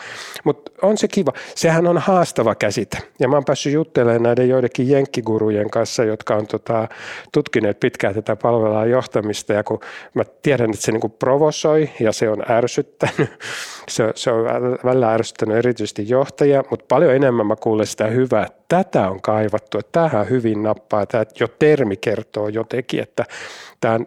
mutta 0.44 0.72
on 0.82 0.98
se 0.98 1.08
kiva. 1.08 1.34
Sehän 1.72 1.88
on 1.88 1.98
haastava 1.98 2.56
käsite. 2.56 2.98
Ja 3.20 3.28
mä 3.28 3.36
oon 3.36 3.46
päässyt 3.46 3.74
juttelemaan 3.74 4.24
näiden 4.24 4.50
joidenkin 4.50 4.90
jenkkigurujen 4.90 5.70
kanssa, 5.70 6.04
jotka 6.04 6.36
on 6.36 6.48
tota, 6.48 6.88
tutkineet 7.34 7.80
pitkään 7.80 8.16
tätä 8.16 8.36
palvelua 8.36 8.86
johtamista. 8.86 9.54
Ja 9.54 9.64
kun 9.64 9.80
mä 10.14 10.24
tiedän, 10.42 10.70
että 10.70 10.82
se 10.82 10.92
niinku 10.92 11.10
provosoi 11.10 11.90
ja 12.00 12.12
se 12.12 12.30
on 12.30 12.52
ärsyttänyt, 12.52 13.30
se, 13.90 14.12
se 14.16 14.32
on 14.32 14.46
välillä 14.86 15.14
ärsyttänyt 15.14 15.58
erityisesti 15.58 16.10
johtajia, 16.10 16.64
mutta 16.70 16.86
paljon 16.88 17.16
enemmän 17.16 17.48
mä 17.48 17.56
kuulen 17.56 17.88
sitä 17.88 18.08
hyvää, 18.08 18.46
että 18.46 18.62
tätä 18.68 19.10
on 19.10 19.22
kaivattu, 19.22 19.80
että 19.80 20.02
tähän 20.02 20.30
hyvin 20.30 20.64
nappaa, 20.64 21.06
tämä 21.06 21.24
jo 21.40 21.48
termi 21.48 21.98
kertoo 21.98 22.48
jotenkin, 22.48 23.00
että 23.00 23.26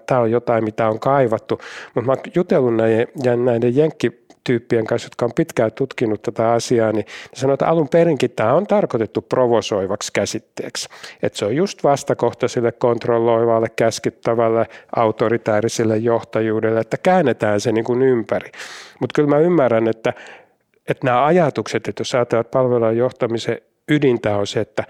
tämä, 0.06 0.20
on 0.20 0.30
jotain, 0.30 0.64
mitä 0.64 0.88
on 0.88 1.00
kaivattu. 1.00 1.60
Mutta 1.94 2.06
mä 2.06 2.12
oon 2.12 2.22
jutellut 2.34 2.76
näiden, 2.76 3.44
näiden 3.44 3.76
jenkki 3.76 4.23
tyyppien 4.44 4.84
kanssa, 4.84 5.06
jotka 5.06 5.24
on 5.24 5.32
pitkään 5.36 5.72
tutkinut 5.72 6.22
tätä 6.22 6.52
asiaa, 6.52 6.92
niin 6.92 7.04
ne 7.04 7.34
sanoo, 7.34 7.54
että 7.54 7.66
alun 7.66 7.88
perinkin 7.88 8.30
tämä 8.30 8.54
on 8.54 8.66
tarkoitettu 8.66 9.22
provosoivaksi 9.22 10.12
käsitteeksi. 10.12 10.88
Että 11.22 11.38
se 11.38 11.44
on 11.44 11.56
just 11.56 11.84
vastakohtaiselle 11.84 12.72
kontrolloivalle, 12.72 13.68
käskyttävälle, 13.76 14.66
autoritääriselle 14.96 15.96
johtajuudelle, 15.96 16.80
että 16.80 16.96
käännetään 16.96 17.60
se 17.60 17.72
niin 17.72 17.84
kuin 17.84 18.02
ympäri. 18.02 18.50
Mutta 19.00 19.14
kyllä 19.14 19.28
mä 19.28 19.38
ymmärrän, 19.38 19.88
että, 19.88 20.12
että 20.88 21.06
nämä 21.06 21.24
ajatukset, 21.24 21.88
että 21.88 22.00
jos 22.00 22.14
ajatellaan 22.14 22.50
palvelua 22.50 22.92
johtamisen 22.92 23.60
ydintä 23.88 24.36
on 24.36 24.46
se, 24.46 24.60
että 24.60 24.84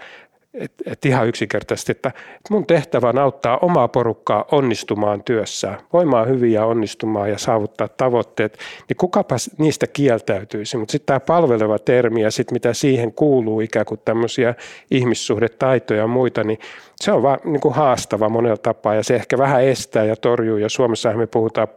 et, 0.59 0.71
et 0.85 1.05
ihan 1.05 1.27
yksinkertaisesti, 1.27 1.91
että, 1.91 2.09
et 2.09 2.49
mun 2.49 2.65
tehtävä 2.65 3.09
on 3.09 3.17
auttaa 3.17 3.57
omaa 3.57 3.87
porukkaa 3.87 4.45
onnistumaan 4.51 5.23
työssään, 5.23 5.77
voimaan 5.93 6.27
hyvin 6.27 6.51
ja 6.51 6.65
onnistumaan 6.65 7.29
ja 7.29 7.37
saavuttaa 7.37 7.87
tavoitteet, 7.87 8.57
niin 8.89 8.97
kukapa 8.97 9.35
niistä 9.57 9.87
kieltäytyisi. 9.87 10.77
Mutta 10.77 10.91
sitten 10.91 11.05
tämä 11.05 11.19
palveleva 11.19 11.79
termi 11.79 12.21
ja 12.21 12.31
sitten 12.31 12.55
mitä 12.55 12.73
siihen 12.73 13.13
kuuluu 13.13 13.61
ikään 13.61 13.85
kuin 13.85 14.01
tämmöisiä 14.05 14.55
ihmissuhdetaitoja 14.91 15.99
ja 15.99 16.07
muita, 16.07 16.43
niin 16.43 16.59
se 16.95 17.11
on 17.11 17.23
vaan 17.23 17.39
niin 17.43 17.61
kuin 17.61 17.73
haastava 17.73 18.29
monella 18.29 18.57
tapaa 18.57 18.95
ja 18.95 19.03
se 19.03 19.15
ehkä 19.15 19.37
vähän 19.37 19.63
estää 19.63 20.05
ja 20.05 20.15
torjuu 20.15 20.57
ja 20.57 20.69
Suomessa 20.69 21.13
me 21.13 21.27
puhutaan 21.27 21.67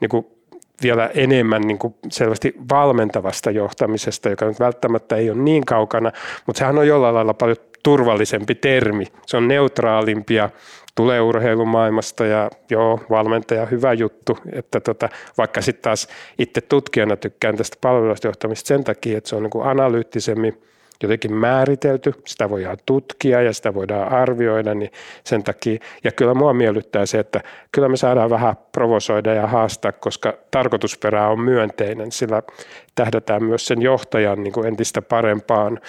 niin 0.00 0.08
kuin 0.08 0.26
vielä 0.82 1.10
enemmän 1.14 1.62
niin 1.62 1.78
kuin 1.78 1.94
selvästi 2.10 2.54
valmentavasta 2.72 3.50
johtamisesta, 3.50 4.28
joka 4.28 4.44
nyt 4.44 4.60
välttämättä 4.60 5.16
ei 5.16 5.30
ole 5.30 5.38
niin 5.38 5.64
kaukana, 5.64 6.12
mutta 6.46 6.58
sehän 6.58 6.78
on 6.78 6.86
jollain 6.86 7.14
lailla 7.14 7.34
paljon 7.34 7.56
turvallisempi 7.82 8.54
termi. 8.54 9.06
Se 9.26 9.36
on 9.36 9.48
neutraalimpi 9.48 10.34
ja 10.34 10.50
tulee 10.94 11.20
urheilumaailmasta 11.20 12.26
ja 12.26 12.50
joo, 12.70 13.00
valmentaja 13.10 13.66
hyvä 13.66 13.92
juttu, 13.92 14.38
että 14.52 14.80
tota, 14.80 15.08
vaikka 15.38 15.60
sitten 15.60 15.82
taas 15.82 16.08
itse 16.38 16.60
tutkijana 16.60 17.16
tykkään 17.16 17.56
tästä 17.56 17.76
palvelusta 17.80 18.28
johtamista 18.28 18.68
sen 18.68 18.84
takia, 18.84 19.18
että 19.18 19.30
se 19.30 19.36
on 19.36 19.42
niin 19.42 19.50
kuin 19.50 19.66
analyyttisemmin 19.66 20.62
jotenkin 21.02 21.34
määritelty, 21.34 22.14
sitä 22.26 22.50
voidaan 22.50 22.76
tutkia 22.86 23.42
ja 23.42 23.52
sitä 23.52 23.74
voidaan 23.74 24.12
arvioida, 24.12 24.74
niin 24.74 24.90
sen 25.24 25.42
takia, 25.42 25.78
ja 26.04 26.12
kyllä 26.12 26.34
mua 26.34 26.52
miellyttää 26.52 27.06
se, 27.06 27.18
että 27.18 27.40
kyllä 27.72 27.88
me 27.88 27.96
saadaan 27.96 28.30
vähän 28.30 28.56
provosoida 28.72 29.34
ja 29.34 29.46
haastaa, 29.46 29.92
koska 29.92 30.34
tarkoitusperä 30.50 31.28
on 31.28 31.40
myönteinen, 31.40 32.12
sillä 32.12 32.42
tähdätään 32.94 33.44
myös 33.44 33.66
sen 33.66 33.82
johtajan 33.82 34.42
niin 34.42 34.52
kuin 34.52 34.66
entistä 34.66 35.02
parempaan 35.02 35.80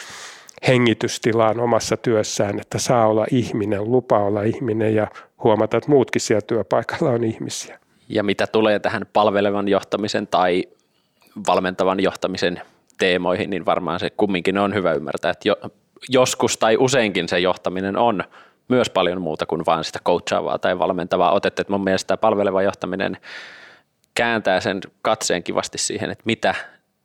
hengitystilaan 0.67 1.59
omassa 1.59 1.97
työssään, 1.97 2.59
että 2.59 2.79
saa 2.79 3.07
olla 3.07 3.25
ihminen, 3.31 3.91
lupa 3.91 4.19
olla 4.19 4.43
ihminen 4.43 4.95
ja 4.95 5.07
huomata, 5.43 5.77
että 5.77 5.89
muutkin 5.89 6.21
siellä 6.21 6.41
työpaikalla 6.41 7.09
on 7.09 7.23
ihmisiä. 7.23 7.79
Ja 8.09 8.23
mitä 8.23 8.47
tulee 8.47 8.79
tähän 8.79 9.05
palvelevan 9.13 9.67
johtamisen 9.67 10.27
tai 10.27 10.63
valmentavan 11.47 11.99
johtamisen 11.99 12.61
teemoihin, 12.97 13.49
niin 13.49 13.65
varmaan 13.65 13.99
se 13.99 14.09
kumminkin 14.09 14.57
on 14.57 14.73
hyvä 14.73 14.93
ymmärtää, 14.93 15.31
että 15.31 15.49
jo, 15.49 15.55
joskus 16.09 16.57
tai 16.57 16.77
useinkin 16.77 17.29
se 17.29 17.39
johtaminen 17.39 17.97
on 17.97 18.23
myös 18.67 18.89
paljon 18.89 19.21
muuta 19.21 19.45
kuin 19.45 19.65
vain 19.65 19.83
sitä 19.83 19.99
coachaavaa 20.05 20.59
tai 20.59 20.79
valmentavaa 20.79 21.31
otetta. 21.31 21.61
Että 21.61 21.73
mun 21.73 21.83
mielestä 21.83 22.07
tämä 22.07 22.17
palveleva 22.17 22.61
johtaminen 22.61 23.17
kääntää 24.15 24.59
sen 24.59 24.81
katseen 25.01 25.43
kivasti 25.43 25.77
siihen, 25.77 26.09
että 26.09 26.23
mitä 26.25 26.55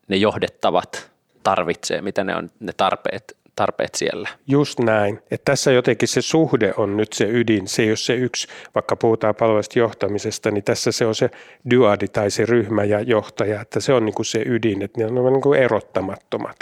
ne 0.08 0.16
johdettavat 0.16 1.10
tarvitsee, 1.42 2.02
mitä 2.02 2.24
ne 2.24 2.36
on 2.36 2.50
ne 2.60 2.72
tarpeet 2.76 3.36
tarpeet 3.58 3.94
siellä. 3.94 4.28
Just 4.46 4.78
näin. 4.78 5.18
Että 5.30 5.52
tässä 5.52 5.72
jotenkin 5.72 6.08
se 6.08 6.22
suhde 6.22 6.74
on 6.76 6.96
nyt 6.96 7.12
se 7.12 7.24
ydin. 7.24 7.68
Se 7.68 7.82
ei 7.82 7.90
ole 7.90 7.96
se 7.96 8.14
yksi, 8.14 8.48
vaikka 8.74 8.96
puhutaan 8.96 9.34
palvelusta 9.34 9.78
johtamisesta, 9.78 10.50
niin 10.50 10.64
tässä 10.64 10.92
se 10.92 11.06
on 11.06 11.14
se 11.14 11.30
dyadi 11.70 12.08
tai 12.08 12.30
se 12.30 12.46
ryhmä 12.46 12.84
ja 12.84 13.00
johtaja. 13.00 13.60
Että 13.60 13.80
se 13.80 13.92
on 13.92 14.04
niin 14.04 14.14
kuin 14.14 14.26
se 14.26 14.42
ydin, 14.46 14.82
että 14.82 15.00
ne 15.00 15.20
on 15.20 15.32
niin 15.32 15.42
kuin 15.42 15.60
erottamattomat. 15.60 16.56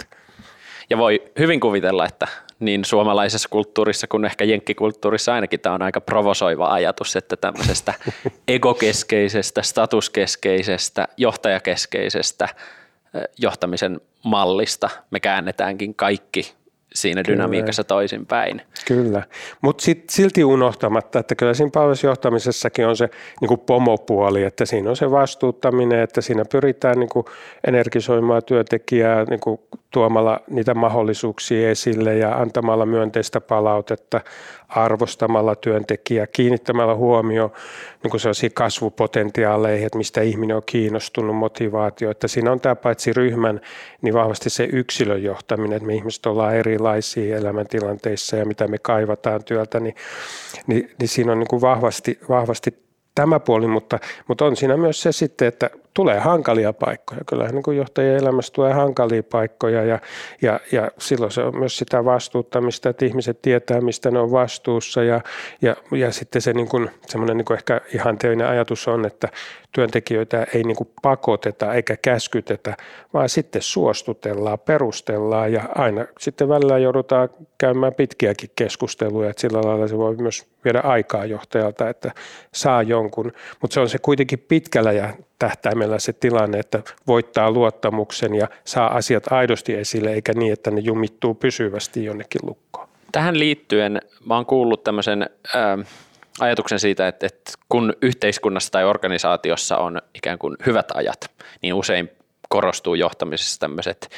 Ja 0.89 0.97
voi 0.97 1.23
hyvin 1.39 1.59
kuvitella, 1.59 2.05
että 2.05 2.27
niin 2.59 2.85
suomalaisessa 2.85 3.49
kulttuurissa 3.49 4.07
kuin 4.07 4.25
ehkä 4.25 4.45
jenkkikulttuurissa 4.45 5.33
ainakin 5.33 5.59
tämä 5.59 5.75
on 5.75 5.81
aika 5.81 6.01
provosoiva 6.01 6.67
ajatus, 6.67 7.15
että 7.15 7.37
tämmöisestä 7.37 7.93
egokeskeisestä, 8.47 9.61
statuskeskeisestä, 9.61 11.07
johtajakeskeisestä 11.17 12.47
johtamisen 13.37 14.01
mallista 14.23 14.89
me 15.11 15.19
käännetäänkin 15.19 15.95
kaikki 15.95 16.53
siinä 16.93 17.23
dynamiikassa 17.27 17.83
kyllä. 17.83 17.87
toisinpäin. 17.87 18.61
Kyllä, 18.87 19.23
mutta 19.61 19.83
silti 20.09 20.43
unohtamatta, 20.43 21.19
että 21.19 21.35
kyllä 21.35 21.53
siinä 21.53 21.71
palvelusjohtamisessakin 21.73 22.87
on 22.87 22.97
se 22.97 23.09
niin 23.41 23.47
kuin 23.47 23.59
pomopuoli, 23.59 24.43
että 24.43 24.65
siinä 24.65 24.89
on 24.89 24.95
se 24.95 25.11
vastuuttaminen, 25.11 25.99
että 25.99 26.21
siinä 26.21 26.45
pyritään 26.51 26.99
niin 26.99 27.09
kuin 27.09 27.25
energisoimaan 27.67 28.41
työntekijää 28.45 29.25
niin 29.29 29.39
kuin 29.39 29.59
tuomalla 29.91 30.39
niitä 30.49 30.73
mahdollisuuksia 30.73 31.69
esille 31.69 32.15
ja 32.15 32.35
antamalla 32.35 32.85
myönteistä 32.85 33.41
palautetta, 33.41 34.21
arvostamalla 34.67 35.55
työntekijää, 35.55 36.27
kiinnittämällä 36.27 36.95
huomioon 36.95 37.51
niin 38.03 38.19
sellaisiin 38.19 38.53
kasvupotentiaaleihin, 38.53 39.85
että 39.85 39.97
mistä 39.97 40.21
ihminen 40.21 40.55
on 40.55 40.63
kiinnostunut, 40.65 41.35
motivaatio. 41.35 42.11
Että 42.11 42.27
siinä 42.27 42.51
on 42.51 42.59
tämä 42.59 42.75
paitsi 42.75 43.13
ryhmän, 43.13 43.61
niin 44.01 44.13
vahvasti 44.13 44.49
se 44.49 44.69
yksilön 44.73 45.23
johtaminen, 45.23 45.77
että 45.77 45.87
me 45.87 45.95
ihmiset 45.95 46.25
ollaan 46.25 46.55
erilaisia 46.55 47.37
elämäntilanteissa 47.37 48.37
ja 48.37 48.45
mitä 48.45 48.67
me 48.67 48.77
kaivataan 48.77 49.43
työltä, 49.43 49.79
niin, 49.79 49.95
niin, 50.67 50.91
niin 50.99 51.09
siinä 51.09 51.31
on 51.31 51.39
niin 51.39 51.47
kuin 51.47 51.61
vahvasti, 51.61 52.19
vahvasti 52.29 52.87
tämä 53.15 53.39
puoli, 53.39 53.67
mutta, 53.67 53.99
mutta 54.27 54.45
on 54.45 54.55
siinä 54.55 54.77
myös 54.77 55.01
se 55.01 55.11
sitten, 55.11 55.47
että 55.47 55.69
tulee 55.97 56.19
hankalia 56.19 56.73
paikkoja. 56.73 57.21
Kyllähän 57.25 57.55
niin 57.55 57.63
kuin 57.63 57.77
johtajien 57.77 58.17
elämässä 58.17 58.53
tulee 58.53 58.73
hankalia 58.73 59.23
paikkoja 59.23 59.83
ja, 59.83 59.99
ja, 60.41 60.59
ja 60.71 60.91
silloin 60.97 61.31
se 61.31 61.41
on 61.41 61.57
myös 61.57 61.77
sitä 61.77 62.05
vastuuttamista, 62.05 62.89
että 62.89 63.05
ihmiset 63.05 63.41
tietää, 63.41 63.81
mistä 63.81 64.11
ne 64.11 64.19
on 64.19 64.31
vastuussa 64.31 65.03
ja, 65.03 65.21
ja, 65.61 65.75
ja 65.91 66.11
sitten 66.11 66.41
se 66.41 66.53
niin 66.53 66.67
kuin, 66.67 66.89
semmoinen 67.07 67.37
niin 67.37 67.45
kuin 67.45 67.57
ehkä 67.57 67.81
ihanteellinen 67.93 68.47
ajatus 68.47 68.87
on, 68.87 69.05
että 69.05 69.27
työntekijöitä 69.71 70.47
ei 70.53 70.63
niin 70.63 70.75
kuin 70.75 70.89
pakoteta 71.01 71.73
eikä 71.73 71.97
käskytetä, 72.01 72.77
vaan 73.13 73.29
sitten 73.29 73.61
suostutellaan, 73.61 74.59
perustellaan 74.59 75.53
ja 75.53 75.61
aina 75.75 76.05
sitten 76.19 76.49
välillä 76.49 76.77
joudutaan 76.77 77.29
käymään 77.57 77.93
pitkiäkin 77.93 78.49
keskusteluja, 78.55 79.29
että 79.29 79.41
sillä 79.41 79.61
lailla 79.61 79.87
se 79.87 79.97
voi 79.97 80.15
myös 80.15 80.47
viedä 80.65 80.79
aikaa 80.79 81.25
johtajalta, 81.25 81.89
että 81.89 82.11
saa 82.53 82.83
jonkun, 82.83 83.31
mutta 83.61 83.73
se 83.73 83.79
on 83.79 83.89
se 83.89 83.97
kuitenkin 83.97 84.39
pitkällä 84.39 84.91
ja 84.91 85.13
tähtäimellä 85.39 85.99
se 85.99 86.13
tilanne, 86.13 86.59
että 86.59 86.83
voittaa 87.07 87.51
luottamuksen 87.51 88.35
ja 88.35 88.47
saa 88.65 88.97
asiat 88.97 89.31
aidosti 89.31 89.75
esille, 89.75 90.13
eikä 90.13 90.33
niin, 90.33 90.53
että 90.53 90.71
ne 90.71 90.79
jumittuu 90.79 91.33
pysyvästi 91.33 92.05
jonnekin 92.05 92.41
lukkoon. 92.43 92.87
Tähän 93.11 93.39
liittyen 93.39 94.01
mä 94.25 94.35
oon 94.35 94.45
kuullut 94.45 94.83
tämmöisen 94.83 95.29
ää, 95.55 95.77
ajatuksen 96.39 96.79
siitä, 96.79 97.07
että, 97.07 97.25
että 97.25 97.51
kun 97.69 97.93
yhteiskunnassa 98.01 98.71
tai 98.71 98.85
organisaatiossa 98.85 99.77
on 99.77 100.01
ikään 100.15 100.39
kuin 100.39 100.57
hyvät 100.65 100.91
ajat, 100.93 101.31
niin 101.61 101.73
usein 101.73 102.11
korostuu 102.49 102.95
johtamisessa 102.95 103.59
tämmöiset 103.59 104.09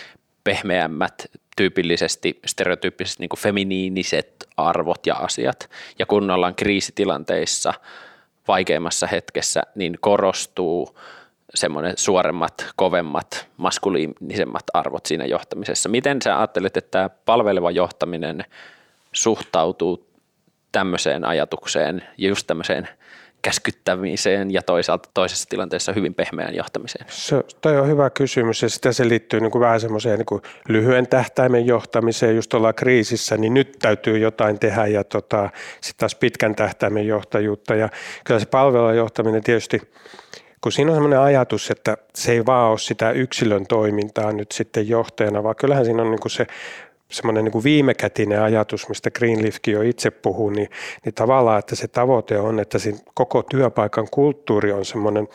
pehmeämmät, 0.44 1.26
tyypillisesti, 1.56 2.40
stereotyyppisesti 2.46 3.24
niin 3.24 3.40
feminiiniset 3.40 4.48
arvot 4.58 5.08
ja 5.08 5.16
asiat. 5.16 5.70
Ja 6.00 6.06
kun 6.06 6.32
ollaan 6.32 6.56
kriisitilanteissa– 6.56 7.74
vaikeimmassa 8.50 9.08
hetkessä, 9.08 9.62
niin 9.76 9.98
korostuu 10.02 10.98
semmoinen 11.56 11.94
suoremmat, 11.96 12.68
kovemmat, 12.76 13.48
maskuliinisemmat 13.58 14.64
arvot 14.74 15.06
siinä 15.06 15.26
johtamisessa. 15.26 15.90
Miten 15.90 16.22
sä 16.22 16.38
ajattelet, 16.38 16.78
että 16.78 16.92
tämä 16.92 17.10
palveleva 17.10 17.72
johtaminen 17.72 18.46
suhtautuu 19.12 20.10
tämmöiseen 20.72 21.26
ajatukseen 21.26 22.04
ja 22.18 22.30
just 22.30 22.48
tämmöiseen 22.48 22.88
käskyttämiseen 23.42 24.54
ja 24.54 24.62
toisaalta 24.62 25.10
toisessa 25.14 25.50
tilanteessa 25.50 25.94
hyvin 25.94 26.14
pehmeään 26.14 26.56
johtamiseen? 26.56 27.06
Se, 27.10 27.44
toi 27.62 27.80
on 27.80 27.88
hyvä 27.88 28.10
kysymys 28.10 28.62
ja 28.62 28.70
sitä 28.70 28.92
se 28.92 29.10
liittyy 29.10 29.40
niin 29.40 29.52
kuin 29.52 29.60
vähän 29.60 29.80
semmoiseen 29.80 30.18
niin 30.18 30.26
kuin 30.26 30.42
lyhyen 30.68 31.08
tähtäimen 31.08 31.66
johtamiseen, 31.66 32.36
just 32.36 32.54
ollaan 32.54 32.76
kriisissä, 32.76 33.38
niin 33.38 33.54
nyt 33.54 33.78
täytyy 33.82 34.18
jotain 34.18 34.60
tehdä 34.60 34.88
ja 34.88 35.04
tota, 35.04 35.50
sitten 35.82 36.00
taas 36.00 36.16
pitkän 36.16 36.56
tähtäimen 36.56 37.08
johtajuutta 37.08 37.76
ja 37.76 37.90
kyllä 38.24 38.40
se 38.40 38.46
palvelun 38.46 38.96
johtaminen 38.96 39.44
tietysti 39.44 39.82
kun 40.62 40.72
siinä 40.72 40.92
on 40.92 40.96
sellainen 40.96 41.20
ajatus, 41.20 41.72
että 41.72 41.98
se 42.16 42.32
ei 42.32 42.46
vaan 42.46 42.70
ole 42.70 42.80
sitä 42.80 43.12
yksilön 43.12 43.68
toimintaa 43.68 44.32
nyt 44.32 44.52
sitten 44.52 44.90
johtajana, 44.90 45.44
vaan 45.44 45.56
kyllähän 45.56 45.86
siinä 45.86 46.02
on 46.02 46.12
niin 46.12 46.30
se 46.30 46.48
semmoinen 47.12 47.46
niin 47.46 47.64
viimekätinen 47.64 48.42
ajatus, 48.42 48.90
mistä 48.90 49.12
Greenleafkin 49.12 49.74
jo 49.74 49.82
itse 49.82 50.12
puhuu, 50.12 50.50
niin, 50.50 50.70
niin 51.06 51.14
tavallaan, 51.14 51.60
että 51.60 51.76
se 51.76 51.88
tavoite 51.88 52.40
on, 52.40 52.60
että 52.60 52.78
koko 53.14 53.44
työpaikan 53.44 54.08
kulttuuri 54.12 54.72
on 54.72 54.86
semmoinen 54.86 55.28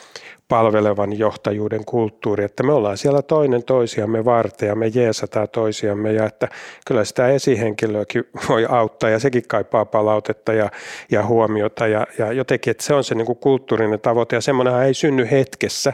palvelevan 0.49 1.19
johtajuuden 1.19 1.85
kulttuuri, 1.85 2.45
että 2.45 2.63
me 2.63 2.73
ollaan 2.73 2.97
siellä 2.97 3.23
toinen 3.23 3.65
toisiamme 3.65 4.25
varten 4.25 4.69
ja 4.69 4.75
me 4.75 4.87
jeesataan 4.87 5.49
toisiamme 5.49 6.13
ja 6.13 6.27
että 6.27 6.49
kyllä 6.87 7.05
sitä 7.05 7.29
esihenkilöäkin 7.29 8.25
voi 8.49 8.67
auttaa 8.69 9.11
ja 9.11 9.19
sekin 9.19 9.43
kaipaa 9.49 9.85
palautetta 9.85 10.53
ja, 10.53 10.71
ja 11.11 11.27
huomiota 11.27 11.87
ja, 11.87 12.07
ja 12.19 12.33
jotenkin, 12.33 12.71
että 12.71 12.85
se 12.85 12.95
on 12.95 13.05
se 13.05 13.15
niin 13.15 13.27
kuin 13.27 13.39
kulttuurinen 13.39 14.01
tavoite 14.01 14.37
ja 14.37 14.41
semmoinenhan 14.41 14.85
ei 14.85 14.95
synny 14.95 15.29
hetkessä, 15.31 15.93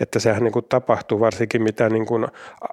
että 0.00 0.18
sehän 0.18 0.44
niin 0.44 0.52
kuin 0.52 0.66
tapahtuu 0.68 1.20
varsinkin 1.20 1.62
mitä 1.62 1.88
niin 1.88 2.06
kuin 2.06 2.26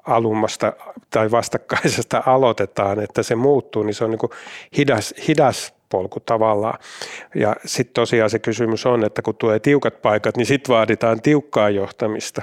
alummasta 0.05 0.73
tai 1.09 1.31
vastakkaisesta 1.31 2.23
aloitetaan, 2.25 2.99
että 2.99 3.23
se 3.23 3.35
muuttuu, 3.35 3.83
niin 3.83 3.93
se 3.93 4.03
on 4.03 4.11
niin 4.11 4.19
kuin 4.19 4.31
hidas, 4.77 5.13
hidas 5.27 5.78
polku 5.89 6.19
tavallaan. 6.19 6.79
Ja 7.36 7.55
sitten 7.65 7.93
tosiaan 7.93 8.29
se 8.29 8.39
kysymys 8.39 8.86
on, 8.86 9.05
että 9.05 9.22
kun 9.22 9.36
tulee 9.36 9.60
tiukat 9.60 10.01
paikat, 10.01 10.38
niin 10.38 10.46
sitten 10.46 10.75
vaaditaan 10.75 11.22
tiukkaa 11.22 11.69
johtamista. 11.69 12.41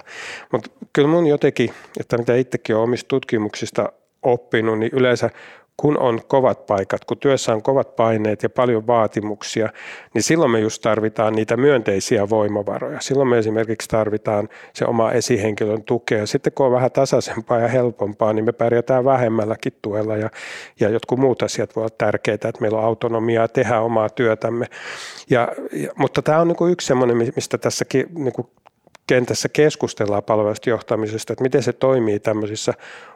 Mutta 0.53 0.71
kyllä 0.93 1.09
mun 1.09 1.27
jotenkin, 1.27 1.71
että 2.01 2.19
mitä 2.19 2.35
itsekin 2.35 2.77
olen 2.77 2.85
omista 2.85 3.09
tutkimuksista 3.09 3.93
oppinut, 4.23 4.79
niin 4.79 4.91
yleensä 4.93 5.31
kun 5.77 5.99
on 5.99 6.21
kovat 6.29 6.67
paikat, 6.67 7.05
kun 7.05 7.19
työssä 7.19 7.53
on 7.53 7.63
kovat 7.63 7.97
paineet 7.97 8.43
ja 8.43 8.51
paljon 8.51 8.87
vaatimuksia, 8.87 9.69
niin 10.15 10.23
silloin 10.23 10.51
me 10.51 10.61
just 10.61 10.83
tarvitaan 10.83 11.33
niitä 11.33 11.57
myönteisiä 11.57 12.29
voimavaroja. 12.29 13.01
Silloin 13.01 13.29
me 13.29 13.39
esimerkiksi 13.39 13.89
tarvitaan 13.89 14.49
se 14.73 14.85
oma 14.85 15.13
esihenkilön 15.13 15.83
tukea. 15.83 16.27
Sitten 16.27 16.53
kun 16.53 16.67
on 16.67 16.73
vähän 16.73 16.91
tasaisempaa 16.91 17.59
ja 17.59 17.69
helpompaa, 17.69 18.33
niin 18.33 18.45
me 18.45 18.53
pärjätään 18.53 19.05
vähemmälläkin 19.05 19.73
tuella 19.83 20.17
ja, 20.17 20.31
ja 20.81 20.89
jotkut 20.89 21.19
muut 21.19 21.43
asiat 21.43 21.77
voi 21.77 21.83
olla 21.83 21.95
tärkeitä, 21.99 22.49
että 22.49 22.61
meillä 22.61 22.79
on 22.79 22.85
autonomiaa 22.85 23.49
tehdä 23.49 23.81
omaa 23.81 24.09
työtämme. 24.09 24.67
Ja, 25.31 25.49
ja, 25.73 25.93
mutta 25.97 26.23
tämä 26.23 26.41
on 26.41 26.49
niin 26.49 26.73
yksi 26.73 26.87
sellainen, 26.87 27.33
mistä 27.37 27.59
tässäkin 27.59 28.07
niin 28.15 28.33
kentässä 29.07 29.49
keskustellaan 29.49 30.23
palvelusta 30.23 30.71
johtamisesta, 30.71 31.33
että 31.33 31.43
miten 31.43 31.63
se 31.63 31.73
toimii 31.73 32.21
tämmöisissä 32.21 32.73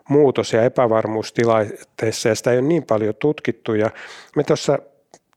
muutos- 0.08 0.52
ja 0.52 0.62
epävarmuustilanteissa, 0.62 2.28
ja 2.28 2.34
sitä 2.34 2.52
ei 2.52 2.58
ole 2.58 2.68
niin 2.68 2.82
paljon 2.82 3.14
tutkittu. 3.18 3.74
Ja 3.74 3.90
me 4.36 4.44
tuossa, 4.44 4.78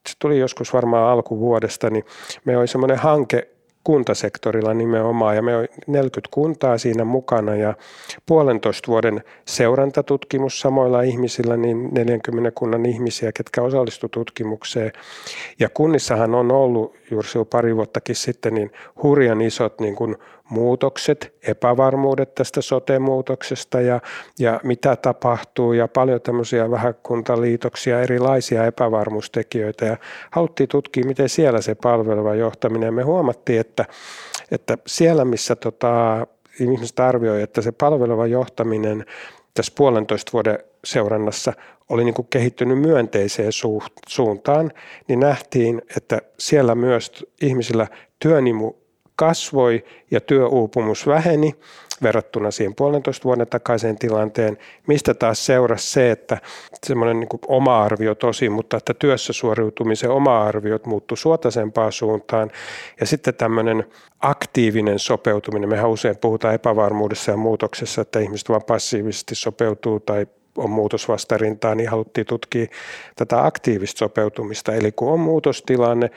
se 0.09 0.15
tuli 0.19 0.39
joskus 0.39 0.73
varmaan 0.73 1.11
alkuvuodesta, 1.11 1.89
niin 1.89 2.05
me 2.45 2.57
oli 2.57 2.67
semmoinen 2.67 2.97
hanke 2.97 3.53
kuntasektorilla 3.83 4.73
nimenomaan 4.73 5.35
ja 5.35 5.41
me 5.41 5.57
on 5.57 5.67
40 5.87 6.29
kuntaa 6.31 6.77
siinä 6.77 7.03
mukana 7.03 7.55
ja 7.55 7.73
puolentoista 8.25 8.87
vuoden 8.87 9.23
seurantatutkimus 9.45 10.59
samoilla 10.59 11.01
ihmisillä, 11.01 11.57
niin 11.57 11.89
40 11.91 12.51
kunnan 12.51 12.85
ihmisiä, 12.85 13.31
ketkä 13.31 13.61
osallistu 13.61 14.09
tutkimukseen. 14.09 14.91
Ja 15.59 15.69
kunnissahan 15.69 16.35
on 16.35 16.51
ollut 16.51 16.95
juuri 17.11 17.27
pari 17.49 17.75
vuottakin 17.75 18.15
sitten 18.15 18.53
niin 18.53 18.71
hurjan 19.03 19.41
isot 19.41 19.79
niin 19.79 19.95
kuin 19.95 20.15
muutokset, 20.49 21.34
epävarmuudet 21.47 22.36
tästä 22.36 22.62
sote-muutoksesta 22.62 23.82
ja, 23.82 23.99
ja 24.39 24.60
mitä 24.63 24.95
tapahtuu 24.95 25.73
ja 25.73 25.88
paljon 25.88 26.21
tämmöisiä 26.21 26.71
vähäkuntaliitoksia, 26.71 28.01
erilaisia 28.01 28.65
epävarmuustekijöitä 28.65 29.86
ja 29.86 29.97
haluttiin 30.32 30.69
tutkia, 30.69 31.06
miten 31.06 31.29
siellä 31.29 31.62
se 31.62 31.75
palveleva 31.75 32.36
johtaminen. 32.36 32.93
Me 32.93 33.03
huomattiin, 33.03 33.60
että, 33.60 33.86
että 34.51 34.77
siellä 34.88 35.25
missä 35.25 35.56
tota, 35.56 36.27
ihmiset 36.60 36.99
arvioi, 36.99 37.41
että 37.41 37.62
se 37.62 37.71
palveleva 37.71 38.27
johtaminen 38.27 39.06
tässä 39.53 39.73
puolentoista 39.77 40.34
vuoden 40.34 40.60
seurannassa 40.86 41.53
oli 41.89 42.03
niin 42.03 42.13
kuin 42.13 42.27
kehittynyt 42.29 42.79
myönteiseen 42.79 43.51
suuntaan, 44.08 44.71
niin 45.08 45.19
nähtiin, 45.19 45.82
että 45.97 46.21
siellä 46.39 46.75
myös 46.75 47.25
ihmisillä 47.41 47.88
työnimu 48.19 48.73
kasvoi 49.15 49.84
ja 50.12 50.21
työuupumus 50.21 51.08
väheni 51.08 51.56
verrattuna 52.04 52.52
siihen 52.52 52.76
puolentoista 52.76 53.23
vuoden 53.23 53.47
takaiseen 53.47 53.97
tilanteen, 53.97 54.58
mistä 54.88 55.13
taas 55.13 55.45
seurasi 55.45 55.91
se, 55.91 56.12
että 56.12 56.38
semmoinen 56.86 57.19
niin 57.19 57.30
oma 57.47 57.84
arvio 57.84 58.15
tosi, 58.15 58.49
mutta 58.49 58.78
että 58.78 58.93
työssä 58.93 59.34
suoriutumisen 59.34 60.10
oma 60.10 60.43
arviot 60.43 60.86
muuttui 60.86 61.17
suotaisempaan 61.17 61.91
suuntaan 61.91 62.52
ja 62.99 63.06
sitten 63.06 63.34
tämmöinen 63.34 63.84
aktiivinen 64.19 64.99
sopeutuminen, 64.99 65.69
mehän 65.69 65.89
usein 65.89 66.17
puhutaan 66.17 66.54
epävarmuudessa 66.54 67.32
ja 67.32 67.38
muutoksessa, 67.38 68.02
että 68.02 68.19
ihmiset 68.19 68.49
vaan 68.49 68.63
passiivisesti 68.63 69.36
sopeutuu 69.36 69.99
tai 69.99 70.28
on 70.58 70.69
muutosvastarintaa, 70.69 71.76
niin 71.76 71.89
haluttiin 71.89 72.28
tutkia 72.28 72.65
tätä 73.15 73.45
aktiivista 73.45 73.99
sopeutumista. 73.99 74.76
Eli 74.76 74.91
kun 74.91 75.13
on 75.13 75.19
muutostilanne, 75.19 76.12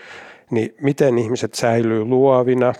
niin 0.50 0.74
miten 0.80 1.18
ihmiset 1.18 1.54
säilyy 1.54 2.04
luovina, 2.04 2.74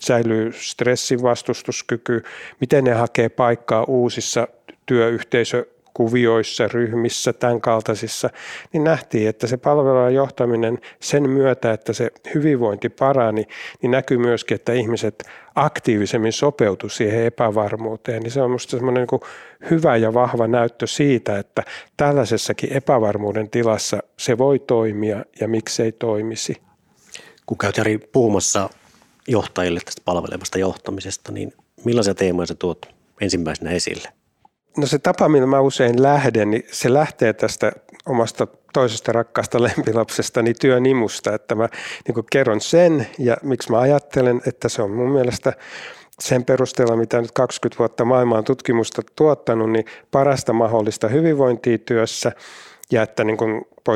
säilyy 0.00 0.52
stressin 0.52 1.22
vastustuskyky, 1.22 2.22
miten 2.60 2.84
ne 2.84 2.92
hakee 2.92 3.28
paikkaa 3.28 3.84
uusissa 3.84 4.48
työyhteisökuvioissa, 4.86 6.68
ryhmissä, 6.68 7.32
tämän 7.32 7.60
kaltaisissa, 7.60 8.30
niin 8.72 8.84
nähtiin, 8.84 9.28
että 9.28 9.46
se 9.46 9.56
palvelun 9.56 10.14
johtaminen 10.14 10.78
sen 11.00 11.30
myötä, 11.30 11.72
että 11.72 11.92
se 11.92 12.10
hyvinvointi 12.34 12.88
parani, 12.88 13.44
niin 13.82 13.90
näkyy 13.90 14.18
myöskin, 14.18 14.54
että 14.54 14.72
ihmiset 14.72 15.24
aktiivisemmin 15.54 16.32
sopeutu 16.32 16.88
siihen 16.88 17.24
epävarmuuteen. 17.24 18.22
Niin 18.22 18.30
se 18.30 18.42
on 18.42 18.50
minusta 18.50 18.70
semmoinen 18.70 19.06
niin 19.12 19.20
hyvä 19.70 19.96
ja 19.96 20.14
vahva 20.14 20.46
näyttö 20.46 20.86
siitä, 20.86 21.38
että 21.38 21.62
tällaisessakin 21.96 22.72
epävarmuuden 22.72 23.50
tilassa 23.50 24.02
se 24.16 24.38
voi 24.38 24.58
toimia 24.58 25.24
ja 25.40 25.48
miksei 25.48 25.92
toimisi 25.92 26.67
kun 27.48 27.58
käyt 27.58 27.76
Jari 27.76 27.98
puhumassa 27.98 28.70
johtajille 29.28 29.80
tästä 29.84 30.02
palvelevasta 30.04 30.58
johtamisesta, 30.58 31.32
niin 31.32 31.52
millaisia 31.84 32.14
teemoja 32.14 32.46
sä 32.46 32.54
tuot 32.54 32.86
ensimmäisenä 33.20 33.70
esille? 33.70 34.08
No 34.76 34.86
se 34.86 34.98
tapa, 34.98 35.28
millä 35.28 35.46
mä 35.46 35.60
usein 35.60 36.02
lähden, 36.02 36.50
niin 36.50 36.62
se 36.72 36.92
lähtee 36.92 37.32
tästä 37.32 37.72
omasta 38.06 38.46
toisesta 38.72 39.12
rakkaasta 39.12 39.62
lempilapsestani 39.68 40.54
työnimusta, 40.54 41.34
että 41.34 41.54
mä 41.54 41.68
niin 42.08 42.24
kerron 42.32 42.60
sen 42.60 43.06
ja 43.18 43.36
miksi 43.42 43.70
mä 43.70 43.78
ajattelen, 43.78 44.40
että 44.46 44.68
se 44.68 44.82
on 44.82 44.90
mun 44.90 45.10
mielestä 45.10 45.52
sen 46.20 46.44
perusteella, 46.44 46.96
mitä 46.96 47.20
nyt 47.20 47.32
20 47.32 47.78
vuotta 47.78 48.04
maailmaan 48.04 48.44
tutkimusta 48.44 49.02
tuottanut, 49.16 49.70
niin 49.70 49.84
parasta 50.10 50.52
mahdollista 50.52 51.08
hyvinvointia 51.08 51.78
työssä 51.78 52.32
ja 52.92 53.02
että 53.02 53.24
niin 53.24 53.38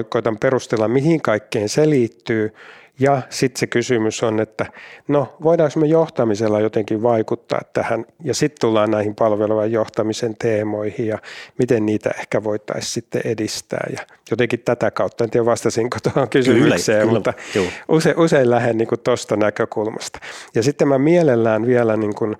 koitan 0.08 0.38
perustella, 0.38 0.88
mihin 0.88 1.22
kaikkeen 1.22 1.68
se 1.68 1.90
liittyy 1.90 2.54
ja 2.98 3.22
sitten 3.31 3.61
se 3.61 3.66
kysymys 3.66 4.22
on, 4.22 4.40
että 4.40 4.66
no 5.09 5.37
voidaanko 5.42 5.81
me 5.81 5.87
johtamisella 5.87 6.61
jotenkin 6.61 7.02
vaikuttaa 7.02 7.61
tähän? 7.72 8.05
Ja 8.24 8.35
sitten 8.35 8.61
tullaan 8.61 8.90
näihin 8.90 9.14
palvelevan 9.14 9.72
johtamisen 9.72 10.37
teemoihin 10.38 11.07
ja 11.07 11.18
miten 11.59 11.87
niitä 11.87 12.11
ehkä 12.18 12.44
voitaisiin 12.44 12.92
sitten 12.92 13.22
edistää. 13.24 13.87
Ja 13.92 14.07
jotenkin 14.31 14.61
tätä 14.61 14.90
kautta, 14.90 15.24
en 15.24 15.31
tiedä 15.31 15.46
vastasinko 15.46 15.98
tuohon 16.02 16.28
kysymykseen, 16.28 17.00
kyllä, 17.00 17.12
mutta 17.12 17.33
kyllä, 17.52 17.70
usein, 17.88 18.18
usein 18.18 18.50
lähden 18.50 18.78
niin 18.78 18.88
tuosta 19.05 19.37
näkökulmasta. 19.37 20.18
Ja 20.55 20.62
sitten 20.62 20.88
mä 20.88 20.98
mielellään 20.98 21.66
vielä 21.66 21.96
niin 21.96 22.14
kuin 22.14 22.37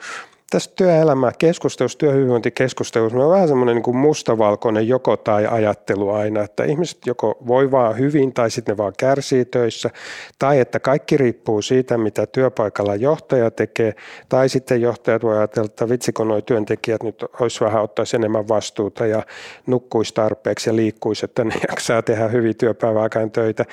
tässä 0.53 0.71
työelämä 0.77 1.33
keskustelussa, 1.39 1.99
työhyvinvointikeskustelussa 1.99 3.19
on 3.19 3.31
vähän 3.31 3.49
semmoinen 3.49 3.75
niin 3.75 3.83
kuin 3.83 3.97
mustavalkoinen 3.97 4.89
joko 4.89 5.17
tai 5.17 5.47
ajattelu 5.47 6.11
aina, 6.11 6.43
että 6.43 6.65
ihmiset 6.65 7.07
joko 7.07 7.39
voi 7.47 7.71
vaan 7.71 7.99
hyvin 7.99 8.33
tai 8.33 8.51
sitten 8.51 8.73
ne 8.73 8.77
vaan 8.77 8.93
kärsii 8.99 9.45
töissä, 9.45 9.91
tai 10.39 10.61
että 10.61 10.81
kaikki 10.81 11.17
riippuu 11.17 11.63
siitä, 11.63 11.99
mitä 11.99 12.27
työpaikalla 12.27 12.95
johtaja 12.95 13.51
tekee, 13.51 13.95
tai 14.29 14.49
sitten 14.49 14.81
johtajat 14.81 15.23
voi 15.23 15.39
ajatella, 15.39 15.67
että 15.67 15.89
vitsi 15.89 16.13
kun 16.13 16.29
nuo 16.29 16.41
työntekijät 16.41 17.03
nyt 17.03 17.25
olisi 17.41 17.65
vähän 17.65 17.83
ottaisi 17.83 18.17
enemmän 18.17 18.49
vastuuta 18.49 19.07
ja 19.07 19.23
nukkuisi 19.67 20.15
tarpeeksi 20.15 20.71
ja 20.71 20.77
liikkuisi, 20.77 21.25
että 21.25 21.45
ne 21.45 21.55
jaksaa 21.69 22.03
tehdä 22.03 22.29
hyvin 22.29 22.57
työpäivääkään 22.57 23.31
töitä. 23.31 23.65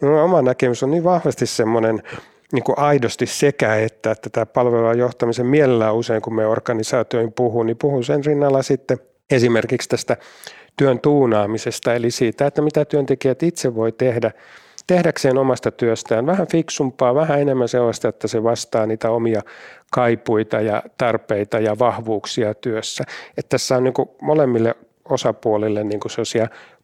No, 0.00 0.24
oma 0.24 0.42
näkemys 0.42 0.82
on 0.82 0.90
niin 0.90 1.04
vahvasti 1.04 1.46
semmoinen, 1.46 2.02
niin 2.52 2.64
kuin 2.64 2.78
aidosti 2.78 3.26
sekä 3.26 3.76
että, 3.76 4.10
että 4.10 4.30
tämä 4.30 4.46
palvelua 4.46 4.94
johtamisen 4.94 5.46
mielellään 5.46 5.94
usein, 5.94 6.22
kun 6.22 6.34
me 6.34 6.46
organisaatioihin 6.46 7.32
puhuu, 7.32 7.62
niin 7.62 7.76
puhun 7.76 8.04
sen 8.04 8.24
rinnalla 8.24 8.62
sitten 8.62 8.98
esimerkiksi 9.30 9.88
tästä 9.88 10.16
työn 10.76 11.00
tuunaamisesta, 11.00 11.94
eli 11.94 12.10
siitä, 12.10 12.46
että 12.46 12.62
mitä 12.62 12.84
työntekijät 12.84 13.42
itse 13.42 13.74
voi 13.74 13.92
tehdä 13.92 14.30
tehdäkseen 14.88 15.38
omasta 15.38 15.70
työstään 15.70 16.26
vähän 16.26 16.46
fiksumpaa, 16.46 17.14
vähän 17.14 17.40
enemmän 17.40 17.68
sellaista, 17.68 18.08
että 18.08 18.28
se 18.28 18.42
vastaa 18.42 18.86
niitä 18.86 19.10
omia 19.10 19.40
kaipuita 19.90 20.60
ja 20.60 20.82
tarpeita 20.98 21.58
ja 21.58 21.78
vahvuuksia 21.78 22.54
työssä. 22.54 23.04
Että 23.36 23.48
tässä 23.48 23.76
on 23.76 23.84
niin 23.84 23.94
molemmille 24.22 24.74
osapuolille 25.04 25.84
niin 25.84 26.00
kuin 26.00 26.12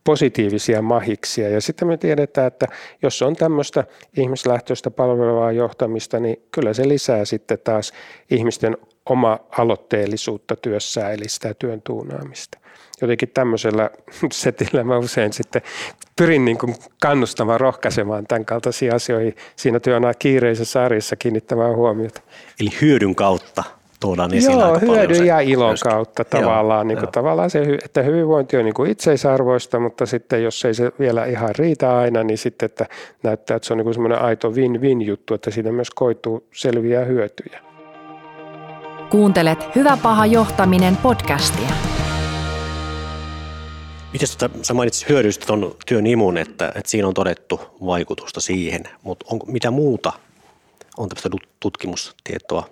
positiivisia 0.04 0.82
mahiksia. 0.82 1.48
Ja 1.48 1.60
sitten 1.60 1.88
me 1.88 1.96
tiedetään, 1.96 2.46
että 2.46 2.66
jos 3.02 3.22
on 3.22 3.36
tämmöistä 3.36 3.84
ihmislähtöistä 4.16 4.90
palvelevaa 4.90 5.52
johtamista, 5.52 6.20
niin 6.20 6.36
kyllä 6.52 6.74
se 6.74 6.88
lisää 6.88 7.24
sitten 7.24 7.58
taas 7.64 7.92
ihmisten 8.30 8.76
oma 9.06 9.38
aloitteellisuutta 9.58 10.56
työssä, 10.56 11.10
eli 11.10 11.28
sitä 11.28 11.54
työn 11.54 11.82
tuunaamista. 11.82 12.58
Jotenkin 13.00 13.30
tämmöisellä 13.34 13.90
setillä 14.32 14.84
mä 14.84 14.98
usein 14.98 15.32
sitten 15.32 15.62
pyrin 16.16 16.44
niin 16.44 16.58
kuin 16.58 16.74
kannustamaan, 17.02 17.60
rohkaisemaan 17.60 18.26
tämän 18.26 18.44
kaltaisiin 18.44 18.94
asioihin 18.94 19.36
siinä 19.56 19.80
työn 19.80 20.02
kiireisessä 20.18 20.84
arjessa 20.84 21.16
kiinnittämään 21.16 21.76
huomiota. 21.76 22.20
Eli 22.60 22.70
hyödyn 22.80 23.14
kautta 23.14 23.64
tuodaan 24.04 24.34
esiin 24.34 24.58
Joo, 24.58 24.78
hyödyn 24.78 25.26
ja 25.26 25.40
ilon 25.40 25.68
myöskin. 25.68 25.90
kautta 25.90 26.24
tavallaan. 26.24 26.78
Joo, 26.78 26.88
niin 26.88 26.98
kuin, 26.98 27.12
tavallaan 27.12 27.50
se, 27.50 27.78
että 27.84 28.02
hyvinvointi 28.02 28.56
on 28.56 28.64
niin 28.64 28.74
kuin 28.74 28.90
itseisarvoista, 28.90 29.80
mutta 29.80 30.06
sitten 30.06 30.42
jos 30.42 30.64
ei 30.64 30.74
se 30.74 30.92
vielä 30.98 31.24
ihan 31.24 31.50
riitä 31.58 31.98
aina, 31.98 32.22
niin 32.24 32.38
sitten 32.38 32.66
että 32.66 32.86
näyttää, 33.22 33.56
että 33.56 33.66
se 33.66 33.72
on 33.72 33.76
niin 33.76 33.84
kuin 33.84 33.94
semmoinen 33.94 34.22
aito 34.22 34.50
win-win 34.50 35.02
juttu, 35.02 35.34
että 35.34 35.50
siitä 35.50 35.72
myös 35.72 35.90
koituu 35.90 36.46
selviä 36.54 37.04
hyötyjä. 37.04 37.60
Kuuntelet 39.10 39.58
Hyvä 39.74 39.98
paha 40.02 40.26
johtaminen 40.26 40.96
podcastia. 40.96 41.70
Miten 44.12 44.28
tota, 44.38 44.58
sä 44.62 44.74
mainitsit 44.74 45.08
hyödyistä 45.08 45.46
tuon 45.46 45.76
työn 45.86 46.06
imun, 46.06 46.38
että, 46.38 46.68
että 46.68 46.90
siinä 46.90 47.08
on 47.08 47.14
todettu 47.14 47.60
vaikutusta 47.86 48.40
siihen, 48.40 48.82
mutta 49.02 49.26
onko 49.30 49.46
mitä 49.46 49.70
muuta 49.70 50.12
on 50.96 51.08
tämmöistä 51.08 51.28
tutkimustietoa 51.60 52.68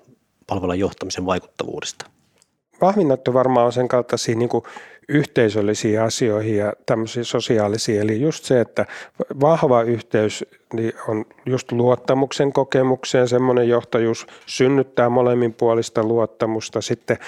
palvelujen 0.46 0.80
johtamisen 0.80 1.26
vaikuttavuudesta? 1.26 2.06
Vahvin 2.80 3.08
näyttö 3.08 3.32
varmaan 3.32 3.66
on 3.66 3.72
sen 3.72 3.88
kaltaisia 3.88 4.36
niin 4.36 4.48
kuin 4.48 4.64
yhteisöllisiin 5.08 6.00
asioihin 6.00 6.56
ja 6.56 6.72
tämmöisiin 6.86 7.24
sosiaalisiin. 7.24 8.00
Eli 8.00 8.20
just 8.20 8.44
se, 8.44 8.60
että 8.60 8.86
vahva 9.40 9.82
yhteys 9.82 10.44
niin 10.72 10.92
on 11.08 11.24
just 11.46 11.72
luottamuksen 11.72 12.52
kokemukseen, 12.52 13.28
semmoinen 13.28 13.68
johtajuus 13.68 14.26
synnyttää 14.46 15.08
molemmin 15.08 15.54
puolista 15.54 16.02
luottamusta. 16.02 16.80
Sitten 16.80 17.18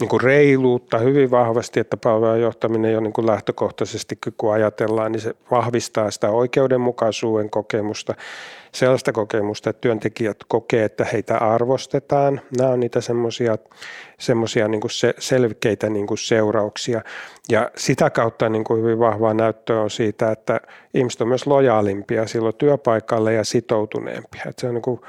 niin 0.00 0.08
kuin 0.08 0.20
reiluutta 0.20 0.98
hyvin 0.98 1.30
vahvasti, 1.30 1.80
että 1.80 1.96
palvelun 1.96 2.40
johtaminen 2.40 2.92
jo 2.92 3.00
niin 3.00 3.12
kuin 3.12 3.26
lähtökohtaisesti, 3.26 4.18
kun 4.36 4.52
ajatellaan, 4.52 5.12
niin 5.12 5.20
se 5.20 5.34
vahvistaa 5.50 6.10
sitä 6.10 6.30
oikeudenmukaisuuden 6.30 7.50
kokemusta, 7.50 8.14
sellaista 8.78 9.12
kokemusta, 9.12 9.70
että 9.70 9.80
työntekijät 9.80 10.36
kokee, 10.48 10.84
että 10.84 11.04
heitä 11.04 11.38
arvostetaan. 11.38 12.40
Nämä 12.58 12.70
on 12.70 12.80
niitä 12.80 13.00
semmoisia 13.00 13.56
semmoisia 14.18 14.68
niin 14.68 14.80
se, 14.90 15.14
selkeitä 15.18 15.90
niin 15.90 16.06
seurauksia. 16.18 17.02
Ja 17.48 17.70
sitä 17.76 18.10
kautta 18.10 18.48
niin 18.48 18.64
hyvin 18.76 18.98
vahvaa 18.98 19.34
näyttöä 19.34 19.80
on 19.80 19.90
siitä, 19.90 20.32
että 20.32 20.60
ihmiset 20.94 21.20
on 21.20 21.28
myös 21.28 21.46
lojaalimpia 21.46 22.26
silloin 22.26 22.54
työpaikalle 22.54 23.32
ja 23.32 23.44
sitoutuneempia. 23.44 24.42
Että 24.46 24.60
se 24.60 24.66
on 24.68 24.74
niin 24.74 24.82
kuin 24.82 25.00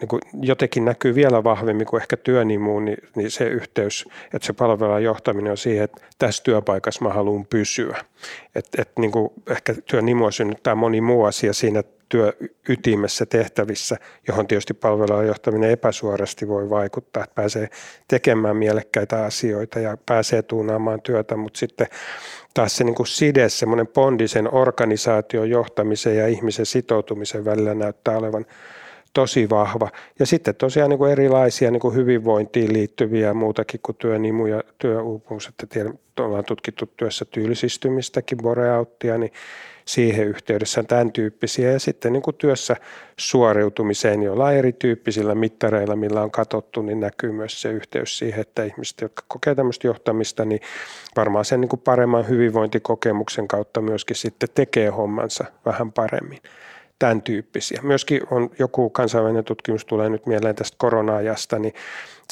niin 0.00 0.08
kuin 0.08 0.20
jotenkin 0.42 0.84
näkyy 0.84 1.14
vielä 1.14 1.44
vahvemmin 1.44 1.86
kuin 1.86 2.02
ehkä 2.02 2.16
työnimuun, 2.16 2.84
niin, 2.84 2.98
niin 3.16 3.30
se 3.30 3.44
yhteys, 3.44 4.08
että 4.34 4.46
se 4.46 4.52
palvelun 4.52 5.02
johtaminen 5.02 5.50
on 5.50 5.56
siihen, 5.56 5.84
että 5.84 6.02
tässä 6.18 6.42
työpaikassa 6.42 7.04
mä 7.04 7.12
haluan 7.12 7.46
pysyä. 7.46 8.04
Et, 8.54 8.68
et 8.78 8.90
niin 8.98 9.12
ehkä 9.50 9.74
työnimua 9.90 10.30
synnyttää 10.30 10.74
moni 10.74 11.00
muu 11.00 11.24
asia 11.24 11.52
siinä 11.52 11.82
työytimessä 12.10 13.26
tehtävissä, 13.26 13.96
johon 14.28 14.46
tietysti 14.46 14.74
palvelun 14.74 15.26
johtaminen 15.26 15.70
epäsuorasti 15.70 16.48
voi 16.48 16.70
vaikuttaa, 16.70 17.24
että 17.24 17.34
pääsee 17.34 17.68
tekemään 18.08 18.56
mielekkäitä 18.56 19.24
asioita 19.24 19.78
ja 19.78 19.98
pääsee 20.06 20.42
tuunaamaan 20.42 21.02
työtä, 21.02 21.36
mutta 21.36 21.58
sitten 21.58 21.86
taas 22.54 22.76
se 22.76 22.84
niin 22.84 22.94
kuin 22.94 23.06
side, 23.06 23.48
semmoinen 23.48 23.88
bondi 23.88 24.28
sen 24.28 24.54
organisaation 24.54 25.50
johtamisen 25.50 26.16
ja 26.16 26.28
ihmisen 26.28 26.66
sitoutumisen 26.66 27.44
välillä 27.44 27.74
näyttää 27.74 28.18
olevan 28.18 28.46
tosi 29.12 29.50
vahva. 29.50 29.88
Ja 30.18 30.26
sitten 30.26 30.54
tosiaan 30.54 30.90
niin 30.90 30.98
kuin 30.98 31.12
erilaisia 31.12 31.70
niin 31.70 31.80
kuin 31.80 31.94
hyvinvointiin 31.94 32.72
liittyviä 32.72 33.34
muutakin 33.34 33.80
kuin 33.82 33.96
työnimu 33.96 34.46
ja 34.46 34.62
työuupumus, 34.78 35.46
että 35.46 35.66
tiedän, 35.66 35.98
ollaan 36.20 36.44
tutkittu 36.44 36.86
työssä 36.96 37.24
tyylisistymistäkin, 37.24 38.38
boreauttia, 38.38 39.18
niin 39.18 39.32
siihen 39.84 40.26
yhteydessä 40.26 40.82
tämän 40.82 41.12
tyyppisiä. 41.12 41.70
Ja 41.70 41.80
sitten 41.80 42.12
niin 42.12 42.22
kuin 42.22 42.36
työssä 42.36 42.76
suoriutumiseen 43.16 44.22
jollain 44.22 44.58
erityyppisillä 44.58 45.34
mittareilla, 45.34 45.96
millä 45.96 46.22
on 46.22 46.30
katsottu, 46.30 46.82
niin 46.82 47.00
näkyy 47.00 47.32
myös 47.32 47.62
se 47.62 47.70
yhteys 47.70 48.18
siihen, 48.18 48.40
että 48.40 48.64
ihmiset, 48.64 49.00
jotka 49.00 49.22
kokee 49.28 49.54
tämmöistä 49.54 49.86
johtamista, 49.86 50.44
niin 50.44 50.60
varmaan 51.16 51.44
sen 51.44 51.60
niin 51.60 51.68
kuin 51.68 51.80
paremman 51.80 52.28
hyvinvointikokemuksen 52.28 53.48
kautta 53.48 53.80
myöskin 53.80 54.16
sitten 54.16 54.48
tekee 54.54 54.88
hommansa 54.88 55.44
vähän 55.64 55.92
paremmin 55.92 56.38
tämän 57.00 57.22
tyyppisiä. 57.22 57.80
Myöskin 57.82 58.20
on 58.30 58.50
joku 58.58 58.90
kansainvälinen 58.90 59.44
tutkimus 59.44 59.84
tulee 59.84 60.08
nyt 60.08 60.26
mieleen 60.26 60.54
tästä 60.54 60.76
korona-ajasta, 60.78 61.58
niin 61.58 61.74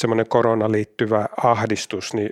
semmoinen 0.00 0.28
korona 0.28 0.72
liittyvä 0.72 1.28
ahdistus, 1.44 2.14
niin, 2.14 2.30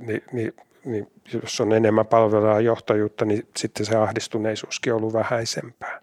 niin, 0.00 0.22
niin, 0.32 0.54
niin 0.84 1.08
jos 1.42 1.60
on 1.60 1.72
enemmän 1.72 2.06
palvelua 2.06 2.60
johtajuutta, 2.60 3.24
niin 3.24 3.48
sitten 3.56 3.86
se 3.86 3.96
ahdistuneisuuskin 3.96 4.92
on 4.92 4.98
ollut 4.98 5.12
vähäisempää. 5.12 6.00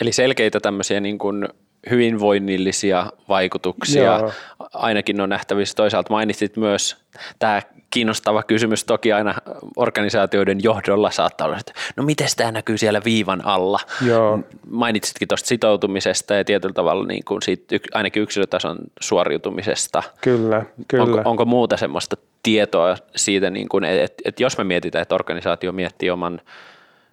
Eli 0.00 0.12
selkeitä 0.12 0.60
tämmöisiä 0.60 1.00
niin 1.00 1.18
kuin 1.18 1.48
hyvinvoinnillisia 1.90 3.06
vaikutuksia 3.28 4.02
Joo. 4.02 4.32
ainakin 4.72 5.20
on 5.20 5.28
nähtävissä. 5.28 5.74
Toisaalta 5.74 6.10
mainitsit 6.10 6.56
myös 6.56 6.96
tämä 7.38 7.62
kiinnostava 7.90 8.42
kysymys 8.42 8.84
toki 8.84 9.12
aina 9.12 9.34
organisaatioiden 9.76 10.58
johdolla 10.62 11.10
saattaa 11.10 11.46
olla, 11.46 11.58
että 11.58 11.72
no 11.96 12.04
miten 12.04 12.28
tämä 12.36 12.52
näkyy 12.52 12.78
siellä 12.78 13.00
viivan 13.04 13.46
alla. 13.46 13.80
Joo. 14.06 14.38
Mainitsitkin 14.70 15.28
tuosta 15.28 15.46
sitoutumisesta 15.46 16.34
ja 16.34 16.44
tietyllä 16.44 16.74
tavalla 16.74 17.06
niin 17.06 17.24
kuin 17.24 17.42
siitä, 17.42 17.76
ainakin 17.94 18.22
yksilötason 18.22 18.78
suoriutumisesta. 19.00 20.02
Kyllä, 20.20 20.64
kyllä. 20.88 21.04
Onko, 21.04 21.22
onko 21.24 21.44
muuta 21.44 21.76
semmoista 21.76 22.16
tietoa 22.42 22.96
siitä, 23.16 23.50
niin 23.50 23.68
kuin, 23.68 23.84
että, 23.84 24.22
että 24.24 24.42
jos 24.42 24.58
me 24.58 24.64
mietitään, 24.64 25.02
että 25.02 25.14
organisaatio 25.14 25.72
miettii 25.72 26.10
oman 26.10 26.40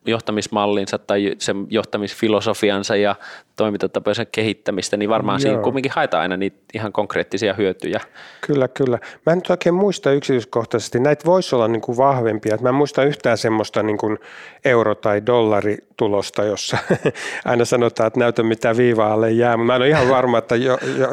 johtamismallinsa 0.06 0.98
tai 0.98 1.36
sen 1.38 1.68
johtamisfilosofiansa 1.70 2.96
ja 2.96 3.16
toimintatapojensa 3.56 4.26
kehittämistä, 4.26 4.98
niin 4.98 5.10
varmaan 5.10 5.36
Joo. 5.36 5.40
siinä 5.40 5.62
kumminkin 5.62 5.92
haetaan 5.96 6.22
aina 6.22 6.38
niitä 6.38 6.58
ihan 6.74 6.92
konkreettisia 6.92 7.54
hyötyjä. 7.54 8.00
Kyllä, 8.48 8.68
kyllä. 8.68 9.00
Mä 9.26 9.34
en 9.34 9.38
nyt 9.38 9.50
oikein 9.50 9.76
muista 9.76 10.12
yksityiskohtaisesti. 10.12 11.00
Näitä 11.00 11.26
voisi 11.26 11.56
olla 11.56 11.68
niin 11.68 11.82
kuin 11.82 11.98
vahvempia. 11.98 12.58
Mä 12.62 12.70
en 12.70 12.76
muista 12.76 13.04
yhtään 13.04 13.38
semmoista 13.38 13.84
niin 13.84 13.98
kuin 13.98 14.18
euro- 14.66 14.96
tai 14.96 15.26
dollaritulosta, 15.26 16.44
jossa 16.44 16.78
aina 17.46 17.66
sanotaan, 17.66 18.08
että 18.08 18.20
näytä 18.20 18.44
mitä 18.44 18.78
viivaa 18.78 19.14
alle 19.14 19.32
jää. 19.32 19.58
Mä 19.58 19.76
en 19.76 19.82
ole 19.82 19.90
ihan 19.90 20.10
varma, 20.10 20.38
että 20.38 20.56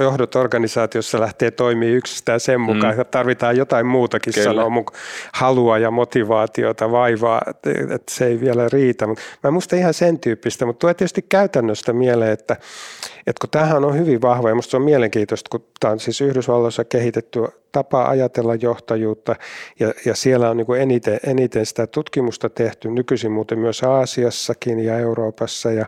johdot 0.01 0.37
organisaatiossa 0.37 1.21
lähtee 1.21 1.51
toimii 1.51 1.93
yksistään 1.93 2.41
sen 2.41 2.61
mm. 2.61 2.65
mukaan, 2.65 2.95
mm. 2.95 3.01
että 3.01 3.11
tarvitaan 3.11 3.57
jotain 3.57 3.87
muutakin 3.87 4.35
Kyllä. 4.35 4.45
sanoa, 4.45 4.85
halua 5.33 5.79
ja 5.79 5.91
motivaatiota, 5.91 6.91
vaivaa, 6.91 7.43
että 7.95 8.15
se 8.15 8.27
ei 8.27 8.41
vielä 8.41 8.69
riitä. 8.73 9.07
Mä 9.07 9.15
en 9.45 9.53
muista 9.53 9.77
ihan 9.77 9.95
sen 9.95 10.21
tyyppistä, 10.21 10.67
mutta 10.67 10.81
tulee 10.81 10.95
tietysti 10.95 11.23
käytännöstä 11.29 11.93
mieleen, 11.93 12.32
että, 12.33 12.57
että 13.27 13.41
kun 13.41 13.51
tämähän 13.51 13.85
on 13.85 13.99
hyvin 13.99 14.23
vahva 14.23 14.49
ja 14.49 14.55
minusta 14.55 14.71
se 14.71 14.77
on 14.77 14.83
mielenkiintoista, 14.83 15.49
kun 15.51 15.65
tämä 15.81 15.93
on 15.93 16.01
siis 16.01 16.21
Yhdysvalloissa 16.21 16.85
kehitetty 16.85 17.41
tapa 17.73 18.05
ajatella 18.05 18.55
johtajuutta 18.55 19.37
ja, 19.81 19.93
ja 20.05 20.17
siellä 20.17 20.51
on 20.51 20.57
niin 20.57 20.81
eniten, 20.81 21.21
eniten 21.27 21.67
sitä 21.67 21.87
tutkimusta 21.87 22.51
tehty, 22.51 22.91
nykyisin 22.91 23.33
muuten 23.33 23.59
myös 23.59 23.83
Aasiassakin 23.83 24.81
ja 24.81 24.99
Euroopassa. 24.99 25.73
Ja, 25.73 25.87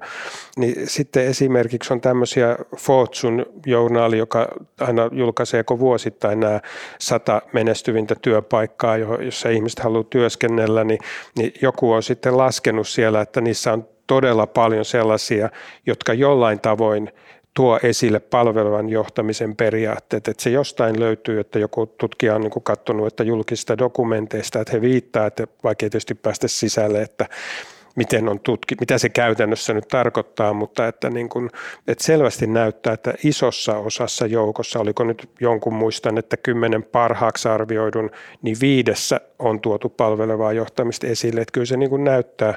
niin 0.57 0.88
sitten 0.88 1.26
esimerkiksi 1.26 1.92
on 1.92 2.00
tämmöisiä 2.00 2.57
Fortune-journaali, 2.76 4.18
joka 4.18 4.48
aina 4.80 5.09
julkaisee 5.12 5.64
vuosittain 5.78 6.40
nämä 6.40 6.61
sata 6.98 7.42
menestyvintä 7.52 8.14
työpaikkaa, 8.22 8.96
jossa 8.96 9.48
ihmiset 9.48 9.78
haluaa 9.78 10.04
työskennellä, 10.04 10.85
niin, 10.85 10.98
niin 11.38 11.52
joku 11.62 11.92
on 11.92 12.02
sitten 12.02 12.37
laskenut 12.37 12.88
siellä, 12.88 13.20
että 13.20 13.40
niissä 13.40 13.72
on 13.72 13.93
todella 14.06 14.46
paljon 14.46 14.84
sellaisia, 14.84 15.48
jotka 15.86 16.14
jollain 16.14 16.60
tavoin 16.60 17.10
tuo 17.54 17.78
esille 17.82 18.20
palvelevan 18.20 18.88
johtamisen 18.88 19.56
periaatteet, 19.56 20.28
että 20.28 20.42
se 20.42 20.50
jostain 20.50 21.00
löytyy, 21.00 21.40
että 21.40 21.58
joku 21.58 21.86
tutkija 21.86 22.34
on 22.34 22.40
niin 22.40 22.62
katsonut, 22.62 23.06
että 23.06 23.24
julkista 23.24 23.78
dokumenteista, 23.78 24.60
että 24.60 24.72
he 24.72 24.80
viittaa, 24.80 25.26
että 25.26 25.46
vaikka 25.64 25.86
ei 25.86 25.90
tietysti 25.90 26.14
päästä 26.14 26.48
sisälle, 26.48 27.02
että 27.02 27.26
miten 27.96 28.28
on 28.28 28.40
tutki, 28.40 28.74
mitä 28.80 28.98
se 28.98 29.08
käytännössä 29.08 29.74
nyt 29.74 29.88
tarkoittaa, 29.88 30.52
mutta 30.52 30.88
että, 30.88 31.10
niin 31.10 31.28
kuin, 31.28 31.50
että 31.88 32.04
selvästi 32.04 32.46
näyttää, 32.46 32.92
että 32.92 33.14
isossa 33.24 33.76
osassa 33.78 34.26
joukossa, 34.26 34.78
oliko 34.80 35.04
nyt 35.04 35.30
jonkun 35.40 35.74
muistan, 35.74 36.18
että 36.18 36.36
kymmenen 36.36 36.82
parhaaksi 36.82 37.48
arvioidun, 37.48 38.10
niin 38.42 38.56
viidessä 38.60 39.20
on 39.38 39.60
tuotu 39.60 39.88
palvelevaa 39.88 40.52
johtamista 40.52 41.06
esille, 41.06 41.40
että 41.40 41.52
kyllä 41.52 41.66
se 41.66 41.76
niin 41.76 41.90
kuin 41.90 42.04
näyttää, 42.04 42.54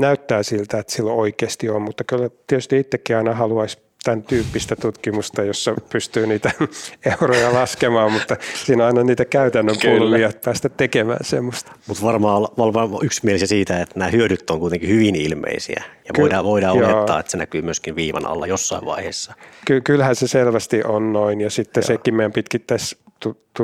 näyttää 0.00 0.42
siltä, 0.42 0.78
että 0.78 0.92
sillä 0.92 1.12
oikeasti 1.12 1.68
on, 1.68 1.82
mutta 1.82 2.04
kyllä 2.04 2.30
tietysti 2.46 2.78
itsekin 2.78 3.16
aina 3.16 3.34
haluaisi 3.34 3.78
tämän 4.04 4.22
tyyppistä 4.22 4.76
tutkimusta, 4.76 5.42
jossa 5.42 5.74
pystyy 5.92 6.26
niitä 6.26 6.50
euroja 7.20 7.52
laskemaan, 7.52 8.12
mutta 8.12 8.36
siinä 8.64 8.82
on 8.82 8.86
aina 8.86 9.04
niitä 9.04 9.24
käytännön 9.24 9.76
pulmia, 9.82 10.28
että 10.28 10.44
päästä 10.44 10.68
tekemään 10.68 11.24
semmoista. 11.24 11.72
Mutta 11.86 12.02
varmaan 12.02 12.48
ollaan 12.56 12.88
yksimielisiä 13.02 13.46
siitä, 13.46 13.80
että 13.80 13.98
nämä 13.98 14.10
hyödyt 14.10 14.50
on 14.50 14.60
kuitenkin 14.60 14.88
hyvin 14.88 15.16
ilmeisiä 15.16 15.82
ja 15.86 16.12
Ky- 16.14 16.22
voidaan, 16.22 16.44
voidaan 16.44 16.76
olettaa, 16.76 17.20
että 17.20 17.30
se 17.32 17.38
näkyy 17.38 17.62
myöskin 17.62 17.96
viivan 17.96 18.26
alla 18.26 18.46
jossain 18.46 18.84
vaiheessa. 18.84 19.34
Ky- 19.64 19.80
kyllähän 19.80 20.16
se 20.16 20.28
selvästi 20.28 20.82
on 20.84 21.12
noin 21.12 21.40
ja 21.40 21.50
sitten 21.50 21.80
Joo. 21.80 21.86
sekin 21.86 22.14
meidän 22.14 22.32
pitkittäisi 22.32 22.96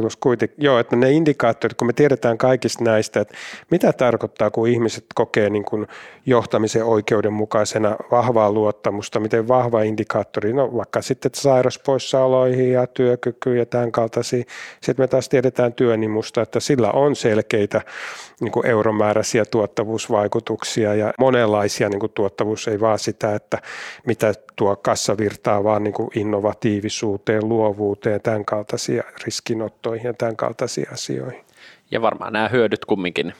tulos 0.00 0.16
kuitenkin, 0.16 0.56
joo, 0.58 0.78
että 0.78 0.96
ne 0.96 1.10
indikaattorit, 1.10 1.76
kun 1.76 1.86
me 1.86 1.92
tiedetään 1.92 2.38
kaikista 2.38 2.84
näistä, 2.84 3.20
että 3.20 3.34
mitä 3.70 3.92
tarkoittaa, 3.92 4.50
kun 4.50 4.68
ihmiset 4.68 5.04
kokee 5.14 5.50
niin 5.50 5.64
kuin 5.64 5.86
johtamisen 6.26 6.84
oikeudenmukaisena 6.84 7.96
vahvaa 8.10 8.52
luottamusta, 8.52 9.20
miten 9.20 9.48
vahva 9.48 9.82
indikaattori, 9.82 10.52
no 10.52 10.76
vaikka 10.76 11.02
sitten 11.02 11.30
sairauspoissaoloihin 11.34 12.72
ja 12.72 12.86
työkykyyn 12.86 13.58
ja 13.58 13.66
tämän 13.66 13.92
kaltaisia. 13.92 14.44
Sitten 14.82 15.02
me 15.02 15.08
taas 15.08 15.28
tiedetään 15.28 15.72
työnimusta, 15.72 16.42
että 16.42 16.60
sillä 16.60 16.90
on 16.90 17.16
selkeitä 17.16 17.80
niin 18.40 18.52
kuin 18.52 18.66
euromääräisiä 18.66 19.44
tuottavuusvaikutuksia 19.44 20.94
ja 20.94 21.12
monenlaisia 21.18 21.88
niin 21.88 22.00
kuin 22.00 22.12
tuottavuus, 22.12 22.68
ei 22.68 22.80
vaan 22.80 22.98
sitä, 22.98 23.34
että 23.34 23.58
mitä 24.06 24.32
tuo 24.56 24.76
kassavirtaa, 24.76 25.64
vaan 25.64 25.82
niin 25.82 25.94
kuin 25.94 26.08
innovatiivisuuteen, 26.14 27.48
luovuuteen, 27.48 28.20
tämän 28.20 28.44
kaltaisia 28.44 29.02
riskinottoihin 29.92 30.06
ja 30.06 30.14
tämän 30.14 30.36
kaltaisiin 30.36 30.92
asioihin. 30.92 31.44
Ja 31.90 32.02
varmaan 32.02 32.32
nämä 32.32 32.48
hyödyt 32.48 32.84
kumminkin 32.84 33.32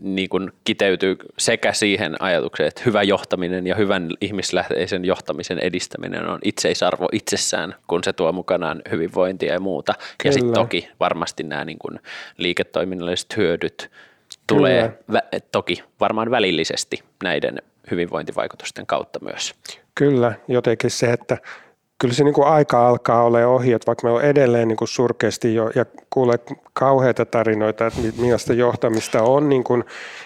niin 0.00 0.28
kuin 0.28 0.52
kiteytyy 0.64 1.16
sekä 1.38 1.72
siihen 1.72 2.22
ajatukseen, 2.22 2.68
että 2.68 2.82
hyvä 2.86 3.02
johtaminen 3.02 3.66
ja 3.66 3.74
hyvän 3.74 4.10
ihmislähteisen 4.20 5.04
johtamisen 5.04 5.58
edistäminen 5.58 6.26
on 6.28 6.38
itseisarvo 6.44 7.08
itsessään, 7.12 7.74
kun 7.86 8.04
se 8.04 8.12
tuo 8.12 8.32
mukanaan 8.32 8.82
hyvinvointia 8.90 9.52
ja 9.52 9.60
muuta. 9.60 9.92
Kyllä. 9.92 10.08
Ja 10.24 10.32
sitten 10.32 10.52
toki 10.52 10.88
varmasti 11.00 11.42
nämä 11.42 11.64
niin 11.64 11.78
kuin 11.78 12.00
liiketoiminnalliset 12.38 13.36
hyödyt 13.36 13.90
tulee 14.46 14.98
vä- 15.12 15.40
toki 15.52 15.82
varmaan 16.00 16.30
välillisesti 16.30 17.02
näiden 17.22 17.62
hyvinvointivaikutusten 17.90 18.86
kautta 18.86 19.18
myös. 19.22 19.54
Kyllä, 19.94 20.32
jotenkin 20.48 20.90
se, 20.90 21.12
että 21.12 21.38
kyllä 21.98 22.14
se 22.14 22.24
niin 22.24 22.34
kuin 22.34 22.48
aika 22.48 22.88
alkaa 22.88 23.22
olla 23.22 23.38
ohi, 23.46 23.72
että 23.72 23.86
vaikka 23.86 24.06
me 24.06 24.12
on 24.14 24.22
edelleen 24.22 24.68
niin 24.68 24.76
kuin 24.76 24.88
surkeasti 24.88 25.54
jo 25.54 25.70
ja 25.74 25.86
kuulee 26.10 26.38
kauheita 26.72 27.24
tarinoita, 27.24 27.86
että 27.86 28.00
millaista 28.18 28.52
johtamista 28.52 29.22
on, 29.22 29.48
niin 29.48 29.64
kuin 29.64 29.84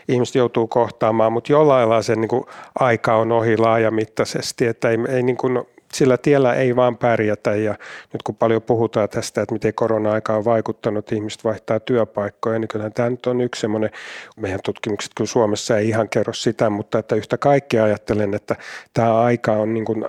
ihmiset 0.08 0.34
joutuu 0.34 0.66
kohtaamaan, 0.66 1.32
mutta 1.32 1.52
jollain 1.52 1.88
lailla 1.88 2.02
se 2.02 2.16
niin 2.16 2.28
kuin 2.28 2.44
aika 2.80 3.16
on 3.16 3.32
ohi 3.32 3.56
laajamittaisesti, 3.56 4.66
että 4.66 4.90
ei, 4.90 4.98
ei 5.08 5.22
niin 5.22 5.36
kuin, 5.36 5.62
sillä 5.94 6.16
tiellä 6.16 6.54
ei 6.54 6.76
vaan 6.76 6.96
pärjätä. 6.96 7.54
Ja 7.54 7.74
nyt 8.12 8.22
kun 8.22 8.36
paljon 8.36 8.62
puhutaan 8.62 9.08
tästä, 9.08 9.42
että 9.42 9.52
miten 9.52 9.74
korona-aika 9.74 10.36
on 10.36 10.44
vaikuttanut, 10.44 11.12
ihmiset 11.12 11.44
vaihtaa 11.44 11.80
työpaikkoja, 11.80 12.58
niin 12.58 12.68
kyllähän 12.68 12.92
tämä 12.92 13.10
nyt 13.10 13.26
on 13.26 13.40
yksi 13.40 13.60
semmoinen, 13.60 13.90
meidän 14.36 14.60
tutkimukset 14.64 15.12
kyllä 15.16 15.28
Suomessa 15.28 15.78
ei 15.78 15.88
ihan 15.88 16.08
kerro 16.08 16.32
sitä, 16.32 16.70
mutta 16.70 16.98
että 16.98 17.16
yhtä 17.16 17.38
kaikkea 17.38 17.84
ajattelen, 17.84 18.34
että 18.34 18.56
tämä 18.94 19.20
aika 19.20 19.52
on 19.52 19.74
niin 19.74 19.84
kuin 19.84 20.04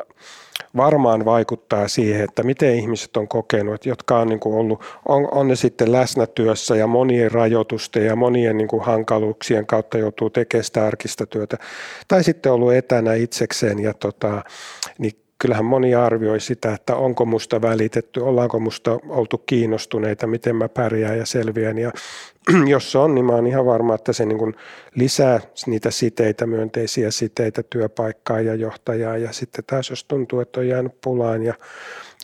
varmaan 0.77 1.25
vaikuttaa 1.25 1.87
siihen, 1.87 2.23
että 2.23 2.43
miten 2.43 2.75
ihmiset 2.75 3.17
on 3.17 3.27
kokenut, 3.27 3.85
jotka 3.85 4.19
on 4.19 4.27
niin 4.27 4.39
kuin 4.39 4.55
ollut, 4.55 4.83
on, 5.07 5.27
on 5.31 5.47
ne 5.47 5.55
sitten 5.55 5.91
läsnä 5.91 6.27
työssä 6.27 6.75
ja 6.75 6.87
monien 6.87 7.31
rajoitusten 7.31 8.05
ja 8.05 8.15
monien 8.15 8.57
niin 8.57 8.67
kuin 8.67 8.83
hankaluuksien 8.83 9.65
kautta 9.65 9.97
joutuu 9.97 10.29
tekemään 10.29 10.63
sitä 10.63 10.85
arkista 10.85 11.25
työtä, 11.25 11.57
tai 12.07 12.23
sitten 12.23 12.51
ollut 12.51 12.73
etänä 12.73 13.13
itsekseen 13.13 13.79
ja 13.79 13.93
tota, 13.93 14.43
niin 14.97 15.13
kyllähän 15.39 15.65
moni 15.65 15.95
arvioi 15.95 16.39
sitä, 16.39 16.73
että 16.73 16.95
onko 16.95 17.25
musta 17.25 17.61
välitetty, 17.61 18.19
ollaanko 18.19 18.59
musta 18.59 18.99
oltu 19.09 19.37
kiinnostuneita, 19.37 20.27
miten 20.27 20.55
mä 20.55 20.69
pärjään 20.69 21.17
ja 21.17 21.25
selviän. 21.25 21.77
Ja 21.77 21.91
jos 22.73 22.91
se 22.91 22.97
on, 22.97 23.15
niin 23.15 23.25
mä 23.25 23.33
oon 23.33 23.47
ihan 23.47 23.65
varma, 23.65 23.95
että 23.95 24.13
se 24.13 24.25
niin 24.25 24.55
lisää 24.95 25.39
niitä 25.65 25.91
siteitä, 25.91 26.45
myönteisiä 26.45 27.11
siteitä 27.11 27.63
työpaikkaa 27.63 28.41
ja 28.41 28.55
johtajaa. 28.55 29.17
Ja 29.17 29.33
sitten 29.33 29.63
taas 29.67 29.89
jos 29.89 30.03
tuntuu, 30.03 30.39
että 30.39 30.59
on 30.59 30.67
jäänyt 30.67 31.01
pulaan 31.01 31.43
ja, 31.43 31.53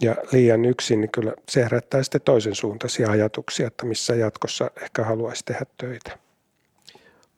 ja 0.01 0.15
liian 0.31 0.65
yksin, 0.65 1.01
niin 1.01 1.11
kyllä 1.11 1.33
se 1.49 1.63
herättää 1.63 2.03
sitten 2.03 2.21
toisen 2.21 2.55
suuntaisia 2.55 3.09
ajatuksia, 3.09 3.67
että 3.67 3.85
missä 3.85 4.15
jatkossa 4.15 4.71
ehkä 4.81 5.03
haluaisi 5.03 5.45
tehdä 5.45 5.65
töitä. 5.77 6.17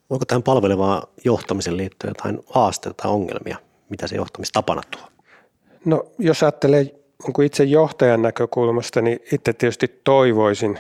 Onko 0.10 0.26
tähän 0.26 0.44
palvelevaa 0.44 1.08
johtamisen 1.26 1.78
liittyen 1.78 2.12
jotain 2.12 2.40
haasteita 2.50 3.04
tai 3.04 3.12
ongelmia, 3.12 3.58
mitä 3.90 4.08
se 4.08 4.16
johtamistapana 4.16 4.82
tuo? 4.92 5.17
No 5.88 6.06
jos 6.20 6.44
ajattelee 6.44 6.84
niin 6.84 7.46
itse 7.46 7.64
johtajan 7.64 8.22
näkökulmasta, 8.22 9.02
niin 9.02 9.20
itse 9.32 9.54
tietysti 9.54 10.02
toivoisin, 10.04 10.80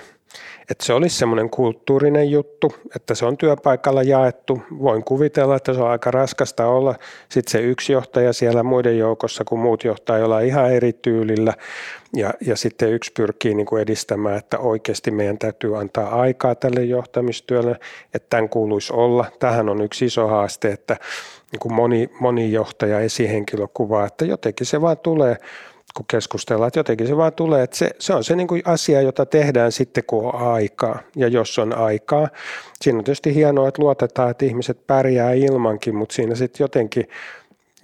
että 0.69 0.85
se 0.85 0.93
olisi 0.93 1.17
semmoinen 1.17 1.49
kulttuurinen 1.49 2.31
juttu, 2.31 2.73
että 2.95 3.15
se 3.15 3.25
on 3.25 3.37
työpaikalla 3.37 4.03
jaettu. 4.03 4.61
Voin 4.79 5.03
kuvitella, 5.03 5.55
että 5.55 5.73
se 5.73 5.81
on 5.81 5.89
aika 5.89 6.11
raskasta 6.11 6.67
olla 6.67 6.95
sitten 7.29 7.51
se 7.51 7.61
yksi 7.61 7.93
johtaja 7.93 8.33
siellä 8.33 8.63
muiden 8.63 8.97
joukossa, 8.97 9.43
kun 9.43 9.59
muut 9.59 9.83
johtaa 9.83 10.17
jollain 10.17 10.47
ihan 10.47 10.71
eri 10.71 10.93
tyylillä. 10.93 11.53
Ja, 12.15 12.33
ja 12.41 12.55
sitten 12.55 12.91
yksi 12.91 13.11
pyrkii 13.11 13.55
niin 13.55 13.65
kuin 13.65 13.81
edistämään, 13.81 14.37
että 14.37 14.59
oikeasti 14.59 15.11
meidän 15.11 15.37
täytyy 15.37 15.77
antaa 15.77 16.21
aikaa 16.21 16.55
tälle 16.55 16.83
johtamistyölle, 16.83 17.71
että 18.13 18.27
tämän 18.29 18.49
kuuluisi 18.49 18.93
olla. 18.93 19.25
Tähän 19.39 19.69
on 19.69 19.81
yksi 19.81 20.05
iso 20.05 20.27
haaste, 20.27 20.71
että 20.71 20.97
niin 21.51 21.59
kuin 21.59 21.73
moni, 21.73 22.09
moni 22.19 22.51
johtaja 22.51 22.99
esihenkilö 22.99 23.67
kuvaa, 23.73 24.05
että 24.05 24.25
jotenkin 24.25 24.67
se 24.67 24.81
vaan 24.81 24.97
tulee, 24.97 25.37
kun 25.95 26.05
keskustellaan, 26.07 26.67
että 26.67 26.79
jotenkin 26.79 27.07
se 27.07 27.17
vaan 27.17 27.33
tulee, 27.33 27.63
että 27.63 27.77
se, 27.77 27.89
se 27.99 28.13
on 28.13 28.23
se 28.23 28.35
niin 28.35 28.47
kuin 28.47 28.61
asia, 28.65 29.01
jota 29.01 29.25
tehdään 29.25 29.71
sitten, 29.71 30.03
kun 30.07 30.25
on 30.25 30.35
aikaa. 30.35 30.99
Ja 31.15 31.27
jos 31.27 31.59
on 31.59 31.73
aikaa, 31.77 32.27
siinä 32.81 32.97
on 32.97 33.03
tietysti 33.03 33.35
hienoa, 33.35 33.67
että 33.67 33.81
luotetaan, 33.81 34.31
että 34.31 34.45
ihmiset 34.45 34.87
pärjää 34.87 35.33
ilmankin, 35.33 35.95
mutta 35.95 36.15
siinä 36.15 36.35
sitten 36.35 36.63
jotenkin, 36.63 37.09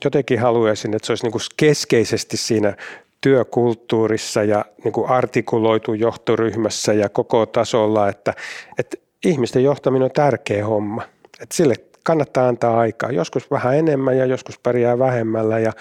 jotenkin 0.03 0.39
haluaisin, 0.39 0.95
että 0.95 1.05
se 1.05 1.11
olisi 1.11 1.25
niin 1.25 1.31
kuin 1.31 1.41
keskeisesti 1.57 2.37
siinä 2.37 2.77
työkulttuurissa 3.21 4.43
ja 4.43 4.65
niin 4.83 4.91
kuin 4.91 5.09
artikuloitu 5.09 5.93
johtoryhmässä 5.93 6.93
ja 6.93 7.09
koko 7.09 7.45
tasolla, 7.45 8.09
että, 8.09 8.33
että 8.79 8.97
ihmisten 9.25 9.63
johtaminen 9.63 10.05
on 10.05 10.11
tärkeä 10.11 10.65
homma. 10.65 11.01
Että 11.41 11.55
sille 11.55 11.75
kannattaa 12.03 12.47
antaa 12.47 12.79
aikaa. 12.79 13.11
Joskus 13.11 13.51
vähän 13.51 13.77
enemmän 13.77 14.17
ja 14.17 14.25
joskus 14.25 14.59
pärjää 14.59 14.99
vähemmällä 14.99 15.59
ja, 15.59 15.71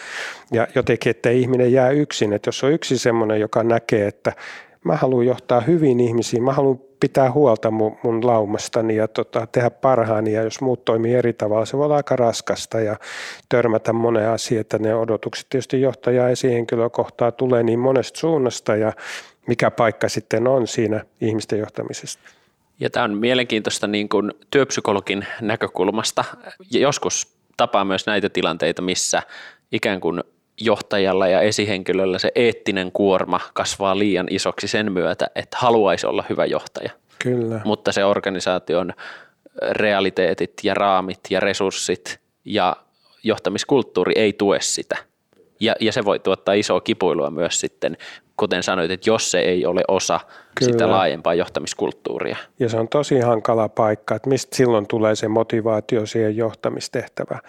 ja 0.52 0.66
jotenkin, 0.74 1.11
että 1.11 1.30
ihminen 1.30 1.72
jää 1.72 1.90
yksin. 1.90 2.32
Että 2.32 2.48
jos 2.48 2.64
on 2.64 2.72
yksi 2.72 2.98
semmoinen, 2.98 3.40
joka 3.40 3.62
näkee, 3.62 4.06
että 4.06 4.32
mä 4.85 4.96
haluan 4.96 5.26
johtaa 5.26 5.61
hyvin 5.61 6.00
ihmisiä, 6.00 6.40
mä 6.40 6.52
haluan 6.52 6.80
pitää 7.00 7.32
huolta 7.32 7.70
mun, 7.70 7.96
mun 8.02 8.26
laumastani 8.26 8.96
ja 8.96 9.08
tota, 9.08 9.46
tehdä 9.52 9.70
parhaani 9.70 10.32
ja 10.32 10.42
jos 10.42 10.61
muut 10.61 10.85
toimii 10.85 11.14
eri 11.14 11.32
tavalla, 11.32 11.64
se 11.64 11.78
voi 11.78 11.85
olla 11.85 11.96
aika 11.96 12.16
raskasta 12.16 12.80
ja 12.80 12.96
törmätä 13.48 13.92
moneen 13.92 14.28
asiaan, 14.28 14.61
että 14.61 14.78
ne 14.78 14.94
odotukset 14.94 15.46
tietysti 15.50 15.80
johtajaa 15.80 16.28
esihenkilöä 16.28 16.88
kohtaa 16.88 17.32
tulee 17.32 17.62
niin 17.62 17.78
monesta 17.78 18.18
suunnasta 18.18 18.76
ja 18.76 18.92
mikä 19.46 19.70
paikka 19.70 20.08
sitten 20.08 20.48
on 20.48 20.66
siinä 20.66 21.04
ihmisten 21.20 21.58
johtamisesta. 21.58 22.41
Ja 22.80 22.90
tämä 22.90 23.04
on 23.04 23.16
mielenkiintoista 23.16 23.87
niin 23.87 24.08
kuin 24.08 24.32
työpsykologin 24.50 25.26
näkökulmasta. 25.40 26.24
Joskus 26.70 27.37
tapaa 27.56 27.85
myös 27.85 28.06
näitä 28.06 28.28
tilanteita, 28.28 28.82
missä 28.82 29.22
ikään 29.72 30.00
kuin 30.00 30.22
johtajalla 30.61 31.28
ja 31.28 31.40
esihenkilöllä 31.40 32.18
se 32.18 32.32
eettinen 32.35 32.92
kuorma 32.92 33.40
kasvaa 33.54 33.98
liian 33.98 34.26
isoksi 34.30 34.68
sen 34.68 34.92
myötä, 34.92 35.26
että 35.35 35.56
haluaisi 35.61 36.06
olla 36.06 36.24
hyvä 36.28 36.44
johtaja. 36.44 36.90
Kyllä. 37.18 37.61
Mutta 37.64 37.92
se 37.92 38.04
organisaation 38.04 38.92
realiteetit 39.70 40.52
ja 40.62 40.74
raamit 40.74 41.20
ja 41.30 41.40
resurssit 41.40 42.20
ja 42.44 42.76
johtamiskulttuuri 43.22 44.12
ei 44.16 44.32
tue 44.32 44.61
sitä. 44.61 44.96
Ja, 45.61 45.74
ja 45.80 45.92
se 45.92 46.04
voi 46.04 46.18
tuottaa 46.18 46.54
isoa 46.54 46.80
kipuilua 46.80 47.30
myös 47.30 47.61
sitten 47.61 47.96
kuten 48.36 48.62
sanoit, 48.62 48.90
että 48.90 49.10
jos 49.10 49.30
se 49.30 49.38
ei 49.38 49.66
ole 49.66 49.82
osa 49.88 50.20
Kyllä. 50.54 50.72
sitä 50.72 50.90
laajempaa 50.90 51.34
johtamiskulttuuria. 51.34 52.36
Ja 52.58 52.68
se 52.68 52.76
on 52.76 52.88
tosi 52.88 53.20
hankala 53.20 53.68
paikka, 53.68 54.14
että 54.14 54.28
mistä 54.28 54.56
silloin 54.56 54.86
tulee 54.86 55.14
se 55.16 55.28
motivaatio 55.28 56.06
siihen 56.06 56.36
johtamistehtävään. 56.36 57.40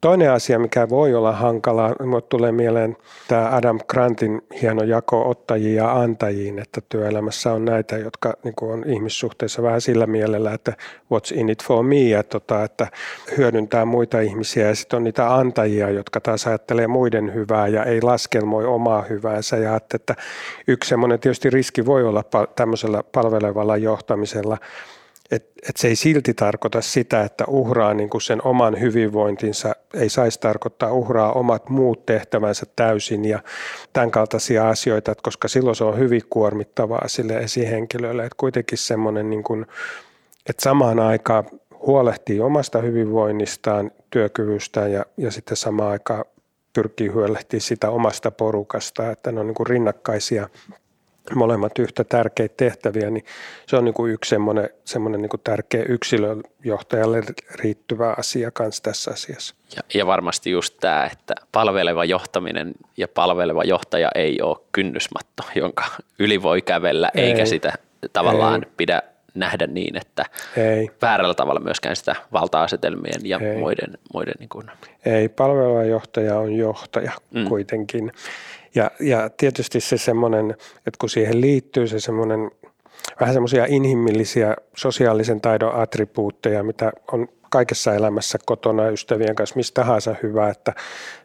Toinen 0.00 0.30
asia, 0.30 0.58
mikä 0.58 0.88
voi 0.88 1.14
olla 1.14 1.32
hankalaa, 1.32 1.94
minulle 2.00 2.22
tulee 2.22 2.52
mieleen 2.52 2.96
tämä 3.28 3.50
Adam 3.52 3.78
Grantin 3.88 4.42
hieno 4.62 4.82
jako 4.82 5.28
ottajiin 5.28 5.76
ja 5.76 5.92
antajiin, 5.92 6.58
että 6.58 6.80
työelämässä 6.88 7.52
on 7.52 7.64
näitä, 7.64 7.98
jotka 7.98 8.34
niin 8.44 8.54
on 8.62 8.84
ihmissuhteissa 8.86 9.62
vähän 9.62 9.80
sillä 9.80 10.06
mielellä, 10.06 10.52
että 10.52 10.72
what's 11.14 11.38
in 11.38 11.48
it 11.48 11.64
for 11.64 11.82
me, 11.84 12.00
ja 12.00 12.22
tota, 12.22 12.64
että 12.64 12.86
hyödyntää 13.36 13.84
muita 13.84 14.20
ihmisiä 14.20 14.68
ja 14.68 14.74
sitten 14.74 14.96
on 14.96 15.04
niitä 15.04 15.34
antajia, 15.34 15.90
jotka 15.90 16.20
taas 16.20 16.46
ajattelee 16.46 16.86
muiden 16.86 17.34
hyvää 17.34 17.68
ja 17.68 17.84
ei 17.84 18.02
laskelmoi 18.02 18.64
omaa 18.64 19.02
hyväänsä 19.02 19.56
ja 19.56 19.76
että 19.76 20.14
yksi 20.68 20.88
semmoinen 20.88 21.20
tietysti 21.20 21.50
riski 21.50 21.86
voi 21.86 22.04
olla 22.04 22.24
tämmöisellä 22.56 23.02
palvelevalla 23.12 23.76
johtamisella, 23.76 24.58
että 25.30 25.52
et 25.68 25.76
se 25.76 25.88
ei 25.88 25.96
silti 25.96 26.34
tarkoita 26.34 26.80
sitä, 26.80 27.22
että 27.22 27.44
uhraa 27.48 27.94
niin 27.94 28.10
kuin 28.10 28.22
sen 28.22 28.46
oman 28.46 28.80
hyvinvointinsa, 28.80 29.76
ei 29.94 30.08
saisi 30.08 30.40
tarkoittaa 30.40 30.92
uhraa 30.92 31.32
omat 31.32 31.68
muut 31.68 32.06
tehtävänsä 32.06 32.66
täysin 32.76 33.24
ja 33.24 33.42
tämän 33.92 34.10
kaltaisia 34.10 34.68
asioita, 34.68 35.14
koska 35.22 35.48
silloin 35.48 35.76
se 35.76 35.84
on 35.84 35.98
hyvin 35.98 36.22
kuormittavaa 36.30 37.08
sille 37.08 37.36
esihenkilölle, 37.36 38.22
että 38.22 38.36
kuitenkin 38.36 38.78
semmoinen, 38.78 39.30
niin 39.30 39.66
että 40.48 40.62
samaan 40.62 41.00
aikaan 41.00 41.44
huolehtii 41.86 42.40
omasta 42.40 42.78
hyvinvoinnistaan, 42.78 43.90
työkyvystään 44.10 44.92
ja, 44.92 45.04
ja 45.16 45.30
sitten 45.30 45.56
samaan 45.56 45.90
aikaan 45.90 46.24
pyrkii 46.72 47.08
huolehtimaan 47.08 47.60
sitä 47.60 47.90
omasta 47.90 48.30
porukasta, 48.30 49.10
että 49.10 49.32
ne 49.32 49.40
on 49.40 49.46
niin 49.46 49.54
kuin 49.54 49.66
rinnakkaisia 49.66 50.48
molemmat 51.34 51.78
yhtä 51.78 52.04
tärkeitä 52.04 52.54
tehtäviä, 52.56 53.10
niin 53.10 53.24
se 53.66 53.76
on 53.76 53.84
niin 53.84 53.94
kuin 53.94 54.12
yksi 54.12 54.28
semmoinen, 54.28 54.70
semmoinen 54.84 55.22
niin 55.22 55.30
kuin 55.30 55.40
tärkeä 55.44 55.82
yksilöjohtajalle 55.88 57.22
riittyvä 57.54 58.14
asia 58.18 58.50
kanssa 58.50 58.82
tässä 58.82 59.10
asiassa. 59.10 59.54
Ja, 59.76 59.82
ja 59.94 60.06
varmasti 60.06 60.50
just 60.50 60.76
tämä, 60.80 61.08
että 61.12 61.34
palveleva 61.52 62.04
johtaminen 62.04 62.72
ja 62.96 63.08
palveleva 63.08 63.64
johtaja 63.64 64.08
ei 64.14 64.42
ole 64.42 64.56
kynnysmatto, 64.72 65.42
jonka 65.54 65.84
yli 66.18 66.42
voi 66.42 66.62
kävellä, 66.62 67.10
ei, 67.14 67.24
eikä 67.24 67.46
sitä 67.46 67.72
tavallaan 68.12 68.64
ei. 68.64 68.70
pidä 68.76 69.02
nähdä 69.34 69.66
niin, 69.66 69.96
että 69.96 70.24
ei. 70.56 70.90
väärällä 71.02 71.34
tavalla 71.34 71.60
myöskään 71.60 71.96
sitä 71.96 72.16
valta-asetelmien 72.32 73.20
ja 73.24 73.38
ei. 73.38 73.56
muiden, 73.56 73.98
muiden 74.14 74.34
niin 74.38 74.48
kuin... 74.48 74.70
Ei, 75.04 75.28
palveleva 75.28 75.84
johtaja 75.84 76.38
on 76.38 76.52
johtaja 76.52 77.12
mm. 77.34 77.44
kuitenkin. 77.44 78.12
Ja, 78.74 78.90
ja 79.00 79.30
tietysti 79.36 79.80
se 79.80 79.98
semmoinen, 79.98 80.50
että 80.76 80.98
kun 80.98 81.10
siihen 81.10 81.40
liittyy 81.40 81.86
se 81.86 82.00
semmoinen 82.00 82.50
vähän 83.20 83.34
semmoisia 83.34 83.66
inhimillisiä 83.68 84.56
sosiaalisen 84.76 85.40
taidon 85.40 85.74
attribuutteja, 85.74 86.62
mitä 86.62 86.92
on 87.12 87.28
kaikessa 87.52 87.94
elämässä 87.94 88.38
kotona 88.46 88.88
ystävien 88.88 89.34
kanssa, 89.34 89.56
mistä 89.56 89.82
tahansa 89.82 90.14
hyvä, 90.22 90.48
että 90.48 90.72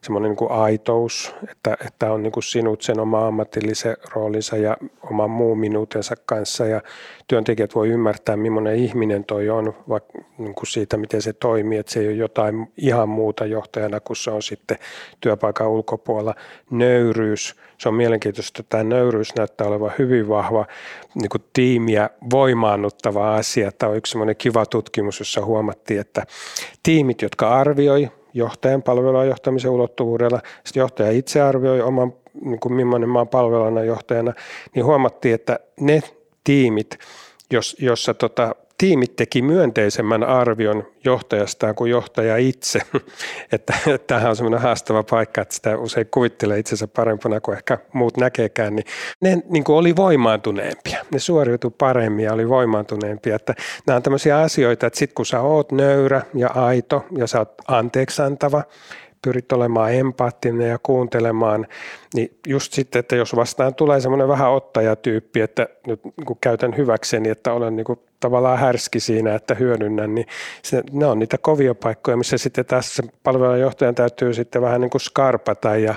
semmoinen 0.02 0.30
niin 0.30 0.38
kuin 0.38 0.52
aitous, 0.52 1.36
että, 1.52 1.78
että 1.88 2.12
on 2.12 2.24
niin 2.24 2.32
kuin 2.32 2.44
sinut 2.44 2.82
sen 2.82 3.00
oma 3.00 3.28
ammatillisen 3.28 3.98
roolinsa 4.14 4.58
ja 4.58 4.78
oman 5.12 5.30
muun 5.30 5.60
minuutensa 5.60 6.16
kanssa 6.26 6.66
ja 6.66 6.82
työntekijät 7.28 7.76
voi 7.76 7.90
ymmärtää, 7.90 8.38
millainen 8.38 8.76
ihminen 8.76 9.26
toi 9.26 9.50
on, 9.50 9.74
vaikka 9.90 10.20
niin 10.38 10.56
kuin 10.56 10.68
siitä, 10.68 10.98
miten 10.98 11.22
se 11.22 11.34
toimii, 11.34 11.78
että 11.78 11.92
se 11.92 12.00
ei 12.00 12.08
ole 12.08 12.16
jotain 12.16 12.72
ihan 12.78 13.10
muuta 13.10 13.46
johtajana 13.46 14.00
kuin 14.00 14.18
se 14.18 14.32
on 14.32 14.42
sitten 14.42 14.78
työpaikan 15.22 15.70
ulkopuolella. 15.70 16.36
Nöyryys, 16.72 17.56
se 17.78 17.90
on 17.90 17.96
mielenkiintoista, 17.96 18.62
että 18.62 18.70
tämä 18.70 18.84
nöyryys 18.84 19.36
näyttää 19.36 19.68
olevan 19.68 19.92
hyvin 20.00 20.30
vahva 20.30 20.66
niin 21.16 21.30
kuin 21.30 21.44
tiimiä 21.54 22.10
voimaannuttava 22.32 23.36
asia. 23.36 23.72
Tämä 23.72 23.90
on 23.90 23.98
yksi 23.98 24.12
sellainen 24.12 24.36
kiva 24.36 24.66
tutkimus, 24.66 25.20
jossa 25.20 25.46
huomattiin, 25.46 26.00
että 26.00 26.24
tiimit, 26.84 27.22
jotka 27.22 27.50
arvioi 27.60 28.10
johtajan 28.34 28.84
palvelua 28.84 29.26
johtamisen 29.26 29.72
ulottuvuudella, 29.72 30.40
sitten 30.64 30.82
johtaja 30.82 31.12
itse 31.12 31.42
arvioi 31.42 31.82
oman, 31.82 32.14
niin 32.42 32.60
kuin 32.60 32.74
millainen 32.74 33.10
maan 33.10 33.28
palveluna 33.28 33.84
johtajana, 33.84 34.34
niin 34.76 34.86
huomattiin, 34.86 35.36
että 35.36 35.60
ne 35.80 36.02
tiimit, 36.48 37.00
jos, 37.52 37.76
jossa 37.80 38.14
tota, 38.14 38.56
tiimit 38.78 39.16
teki 39.16 39.42
myönteisemmän 39.42 40.24
arvion 40.24 40.88
johtajastaan 41.04 41.76
kuin 41.76 41.92
johtaja 41.92 42.38
itse. 42.38 42.82
että, 43.52 43.74
tämähän 44.08 44.30
on 44.30 44.36
semmoinen 44.36 44.62
haastava 44.62 45.04
paikka, 45.04 45.42
että 45.42 45.56
sitä 45.56 45.78
usein 45.78 46.08
kuvittelee 46.12 46.60
itsensä 46.60 46.88
parempana 46.88 47.42
kuin 47.42 47.58
ehkä 47.58 47.78
muut 47.94 48.18
näkeekään, 48.18 48.76
niin 48.76 48.86
ne 49.22 49.42
niin 49.50 49.64
kuin 49.64 49.76
oli 49.76 49.96
voimaantuneempia. 49.96 51.06
Ne 51.12 51.20
suoriutui 51.20 51.72
paremmin 51.78 52.26
ja 52.26 52.34
oli 52.34 52.50
voimaantuneempia. 52.50 53.36
Että 53.36 53.56
nämä 53.88 53.98
on 53.98 54.04
tämmöisiä 54.04 54.40
asioita, 54.40 54.88
että 54.88 55.00
sitten 55.00 55.16
kun 55.16 55.26
sä 55.26 55.42
oot 55.42 55.72
nöyrä 55.72 56.22
ja 56.34 56.48
aito 56.48 57.06
ja 57.18 57.28
sä 57.28 57.40
oot 57.40 57.54
anteeksantava, 57.68 58.64
pyrit 59.22 59.52
olemaan 59.52 59.94
empaattinen 59.94 60.70
ja 60.70 60.80
kuuntelemaan, 60.84 61.68
niin 62.14 62.38
just 62.48 62.74
sitten, 62.74 63.00
että 63.00 63.16
jos 63.16 63.36
vastaan 63.36 63.76
tulee 63.76 64.02
semmoinen 64.02 64.28
vähän 64.28 64.52
ottajatyyppi, 64.52 65.42
että 65.42 65.68
nyt 65.88 66.04
niin 66.04 66.38
käytän 66.42 66.78
hyväkseni, 66.78 67.30
että 67.30 67.54
olen 67.54 67.76
niin 67.76 67.86
kuin 67.86 68.00
tavallaan 68.20 68.60
härski 68.60 69.00
siinä, 69.00 69.36
että 69.36 69.56
hyödynnän, 69.56 70.16
niin 70.16 70.28
se, 70.64 70.84
ne 70.92 71.06
on 71.06 71.20
niitä 71.20 71.38
kovia 71.38 71.76
paikkoja, 71.76 72.18
missä 72.18 72.38
sitten 72.38 72.66
tässä 72.66 73.04
palvelujohtajan 73.24 73.96
täytyy 73.96 74.34
sitten 74.34 74.62
vähän 74.62 74.82
niin 74.82 74.90
kuin 74.90 75.02
skarpata 75.02 75.76
ja, 75.76 75.96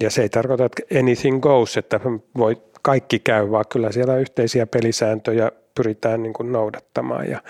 ja 0.00 0.10
se 0.10 0.22
ei 0.22 0.28
tarkoita, 0.28 0.64
että 0.64 0.98
anything 0.98 1.40
goes, 1.40 1.76
että 1.76 2.00
voi 2.38 2.56
kaikki 2.82 3.18
käy, 3.18 3.50
vaan 3.50 3.64
kyllä 3.68 3.92
siellä 3.92 4.16
yhteisiä 4.16 4.66
pelisääntöjä 4.66 5.52
pyritään 5.74 6.22
niin 6.22 6.32
kuin 6.32 6.52
noudattamaan 6.52 7.30
ja 7.30 7.42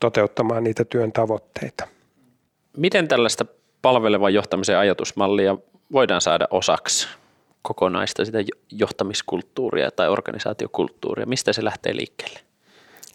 toteuttamaan 0.00 0.64
niitä 0.64 0.84
työn 0.84 1.12
tavoitteita. 1.12 1.88
Miten 2.76 3.08
tällaista 3.08 3.46
palvelevan 3.84 4.34
johtamisen 4.34 4.78
ajatusmallia 4.78 5.56
voidaan 5.92 6.20
saada 6.20 6.48
osaksi 6.50 7.08
kokonaista 7.62 8.24
sitä 8.24 8.38
johtamiskulttuuria 8.72 9.90
tai 9.90 10.08
organisaatiokulttuuria? 10.08 11.26
Mistä 11.26 11.52
se 11.52 11.64
lähtee 11.64 11.96
liikkeelle? 11.96 12.40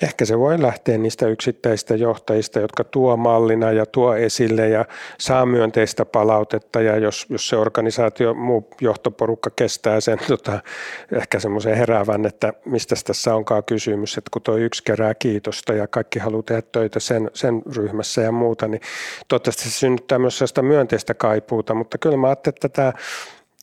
Ehkä 0.02 0.26
se 0.26 0.40
voi 0.40 0.62
lähteä 0.62 0.98
niistä 0.98 1.28
yksittäistä 1.28 1.96
johtajista, 1.96 2.60
jotka 2.60 2.84
tuo 2.84 3.18
mallina 3.18 3.72
ja 3.72 3.86
tuo 3.86 4.16
esille 4.16 4.70
ja 4.70 4.86
saa 5.20 5.46
myönteistä 5.46 6.06
palautetta. 6.06 6.82
Ja 6.82 6.98
jos, 6.98 7.26
jos 7.30 7.50
se 7.50 7.56
organisaatio, 7.56 8.34
muu 8.34 8.70
johtoporukka 8.82 9.50
kestää 9.56 10.00
sen 10.00 10.18
tota, 10.28 10.60
ehkä 11.12 11.40
semmoisen 11.40 11.78
heräävän, 11.78 12.26
että 12.26 12.54
mistä 12.66 12.96
tässä 13.06 13.36
onkaan 13.36 13.64
kysymys, 13.64 14.18
että 14.18 14.30
kun 14.34 14.42
tuo 14.42 14.56
yksi 14.56 14.84
kerää 14.84 15.14
kiitosta 15.14 15.74
ja 15.74 15.88
kaikki 15.88 16.20
haluaa 16.20 16.44
tehdä 16.44 16.62
töitä 16.62 17.00
sen, 17.00 17.32
sen 17.34 17.62
ryhmässä 17.76 18.22
ja 18.22 18.32
muuta, 18.32 18.68
niin 18.68 18.82
toivottavasti 19.28 19.64
se 19.64 19.70
synnyttää 19.70 20.20
myös 20.20 20.38
sellaista 20.38 20.62
myönteistä 20.62 21.14
kaipuuta, 21.14 21.74
mutta 21.74 21.98
kyllä 21.98 22.18
mä 22.18 22.28
ajattelin, 22.28 22.56
että 22.56 22.70
tämä 22.70 22.94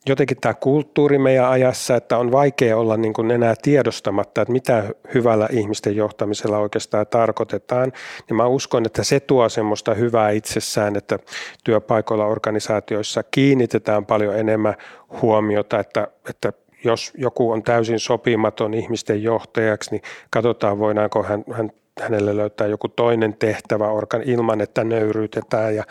jotenkin 0.08 0.36
tämä 0.40 0.54
kulttuuri 0.54 1.18
meidän 1.18 1.48
ajassa, 1.48 1.96
että 1.96 2.18
on 2.18 2.32
vaikea 2.32 2.76
olla 2.76 2.96
niin 2.96 3.12
kuin 3.12 3.30
enää 3.30 3.54
tiedostamatta, 3.62 4.42
että 4.42 4.52
mitä 4.52 4.84
hyvällä 5.14 5.48
ihmisten 5.50 5.96
johtamisella 5.96 6.58
oikeastaan 6.58 7.06
tarkoitetaan, 7.06 7.92
niin 8.28 8.36
mä 8.36 8.46
uskon, 8.46 8.86
että 8.86 9.04
se 9.04 9.20
tuo 9.20 9.48
semmoista 9.48 9.94
hyvää 9.94 10.30
itsessään, 10.30 10.96
että 10.96 11.18
työpaikoilla 11.64 12.26
organisaatioissa 12.26 13.22
kiinnitetään 13.22 14.06
paljon 14.06 14.38
enemmän 14.38 14.74
huomiota, 15.22 15.80
että, 15.80 16.08
että 16.30 16.52
jos 16.84 17.12
joku 17.18 17.52
on 17.52 17.62
täysin 17.62 18.00
sopimaton 18.00 18.74
ihmisten 18.74 19.22
johtajaksi, 19.22 19.90
niin 19.90 20.02
katsotaan 20.30 20.78
voidaanko 20.78 21.22
hän, 21.22 21.44
hän 21.52 21.70
hänelle 22.00 22.36
löytää 22.36 22.66
joku 22.66 22.88
toinen 22.88 23.34
tehtävä 23.34 23.88
organ 23.88 24.22
ilman, 24.22 24.60
että 24.60 24.84
nöyryytetään 24.84 25.76
ja, 25.76 25.84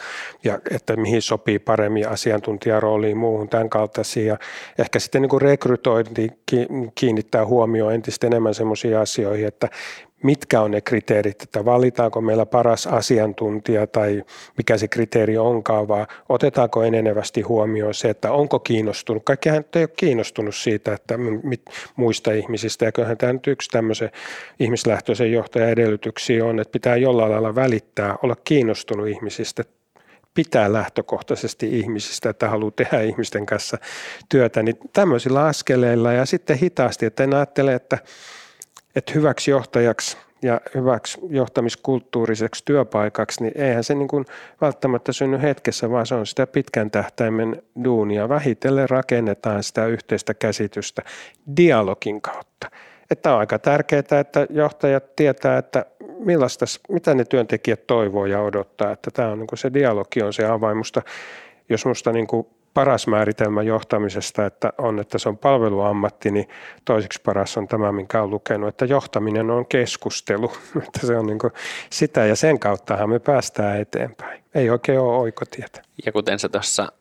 ja 0.44 0.60
että 0.72 0.96
mihin 0.96 1.22
sopii 1.22 1.60
paremmin 1.60 2.10
asiantuntijarooliin 2.10 3.18
muuhun 3.18 3.50
tämän 3.50 3.70
kaltaisia. 3.70 4.26
Ja 4.26 4.38
ehkä 4.78 5.00
sitten 5.00 5.22
niin 5.22 5.30
kuin 5.30 5.42
rekrytointi 5.42 6.30
kiinnittää 6.96 7.46
huomioon 7.46 7.94
entistä 7.94 8.28
enemmän 8.28 8.54
sellaisiin 8.54 8.98
asioihin, 8.98 9.48
että 9.48 9.70
mitkä 10.24 10.62
on 10.62 10.72
ne 10.72 10.82
kriteerit, 10.82 11.42
että 11.42 11.66
valitaanko 11.66 12.22
meillä 12.22 12.46
paras 12.46 12.88
asiantuntija 12.88 13.88
tai 13.88 14.24
mikä 14.58 14.78
se 14.78 14.88
kriteeri 14.88 15.38
onkaan, 15.38 15.88
vaan 15.88 16.08
otetaanko 16.30 16.84
enenevästi 16.84 17.42
huomioon 17.42 17.94
se, 17.94 18.10
että 18.10 18.32
onko 18.32 18.60
kiinnostunut. 18.60 19.24
Kaikkihan 19.26 19.66
ei 19.76 19.82
ole 19.82 19.90
kiinnostunut 19.98 20.56
siitä, 20.56 20.94
että 20.94 21.16
muista 21.96 22.32
ihmisistä, 22.32 22.86
ja 22.86 22.92
kyllähän 22.92 23.18
tämä 23.18 23.34
nyt 23.34 23.48
yksi 23.48 23.70
tämmöisen 23.70 24.12
ihmislähtöisen 24.60 25.32
johtajan 25.32 25.70
edellytyksiä 25.70 26.46
on, 26.46 26.60
että 26.60 26.72
pitää 26.72 26.96
jollain 26.96 27.32
lailla 27.32 27.56
välittää, 27.56 28.18
olla 28.24 28.36
kiinnostunut 28.44 29.08
ihmisistä, 29.08 29.64
pitää 30.34 30.74
lähtökohtaisesti 30.74 31.80
ihmisistä, 31.80 32.30
että 32.30 32.50
haluaa 32.50 32.72
tehdä 32.72 33.02
ihmisten 33.02 33.46
kanssa 33.46 33.78
työtä, 34.30 34.64
niin 34.64 34.76
tämmöisillä 34.94 35.46
askeleilla 35.46 36.14
ja 36.14 36.26
sitten 36.26 36.58
hitaasti, 36.58 37.06
että 37.06 37.24
en 37.24 37.34
ajattele, 37.34 37.74
että 37.74 37.98
että 38.96 39.12
hyväksi 39.16 39.52
johtajaksi 39.52 40.18
ja 40.42 40.62
hyväksi 40.76 41.20
johtamiskulttuuriseksi 41.30 42.66
työpaikaksi, 42.66 43.44
niin 43.44 43.54
eihän 43.56 43.84
se 43.84 43.96
niin 43.96 44.08
kuin 44.08 44.26
välttämättä 44.62 45.12
synny 45.12 45.42
hetkessä, 45.42 45.92
vaan 45.92 46.06
se 46.06 46.16
on 46.16 46.26
sitä 46.26 46.48
pitkän 46.48 46.92
tähtäimen 46.92 47.62
duunia. 47.84 48.30
Vähitellen 48.30 48.90
rakennetaan 48.90 49.64
sitä 49.64 49.86
yhteistä 49.86 50.34
käsitystä 50.34 51.02
dialogin 51.58 52.22
kautta. 52.22 52.72
Että 53.12 53.34
on 53.34 53.40
aika 53.40 53.60
tärkeää, 53.60 54.20
että 54.20 54.48
johtajat 54.50 55.16
tietää, 55.16 55.58
että 55.58 55.86
millaista, 56.20 56.66
mitä 56.90 57.14
ne 57.14 57.26
työntekijät 57.26 57.88
toivoo 57.88 58.26
ja 58.26 58.42
odottaa. 58.42 58.92
Että 58.92 59.12
tämä 59.12 59.30
on 59.30 59.40
niin 59.40 59.48
kuin 59.48 59.60
se 59.60 59.74
dialogi 59.74 60.22
on 60.22 60.34
se 60.34 60.46
avain. 60.46 60.78
Musta, 60.78 61.02
jos 61.70 61.86
musta 61.86 62.12
niin 62.12 62.28
kuin 62.28 62.48
paras 62.76 63.08
määritelmä 63.08 63.64
johtamisesta, 63.64 64.46
että 64.46 64.74
on, 64.78 65.00
että 65.00 65.18
se 65.18 65.30
on 65.30 65.38
palveluammatti, 65.38 66.32
niin 66.32 66.50
toiseksi 66.86 67.22
paras 67.26 67.58
on 67.58 67.68
tämä, 67.68 67.92
minkä 67.92 68.20
olen 68.20 68.30
lukenut, 68.30 68.70
että 68.70 68.86
johtaminen 68.86 69.52
on 69.52 69.66
keskustelu. 69.66 70.52
Että 70.88 71.08
se 71.08 71.18
on 71.18 71.28
niin 71.28 71.40
sitä 71.90 72.26
ja 72.26 72.36
sen 72.36 72.60
kauttahan 72.60 73.10
me 73.10 73.20
päästään 73.20 73.82
eteenpäin. 73.82 74.44
Ei 74.56 74.70
oikein 74.70 75.00
ole 75.00 75.18
oikotietä. 75.18 75.82
Ja 76.06 76.12
kuten 76.12 76.40
sä 76.40 76.50
tuossa 76.50 76.92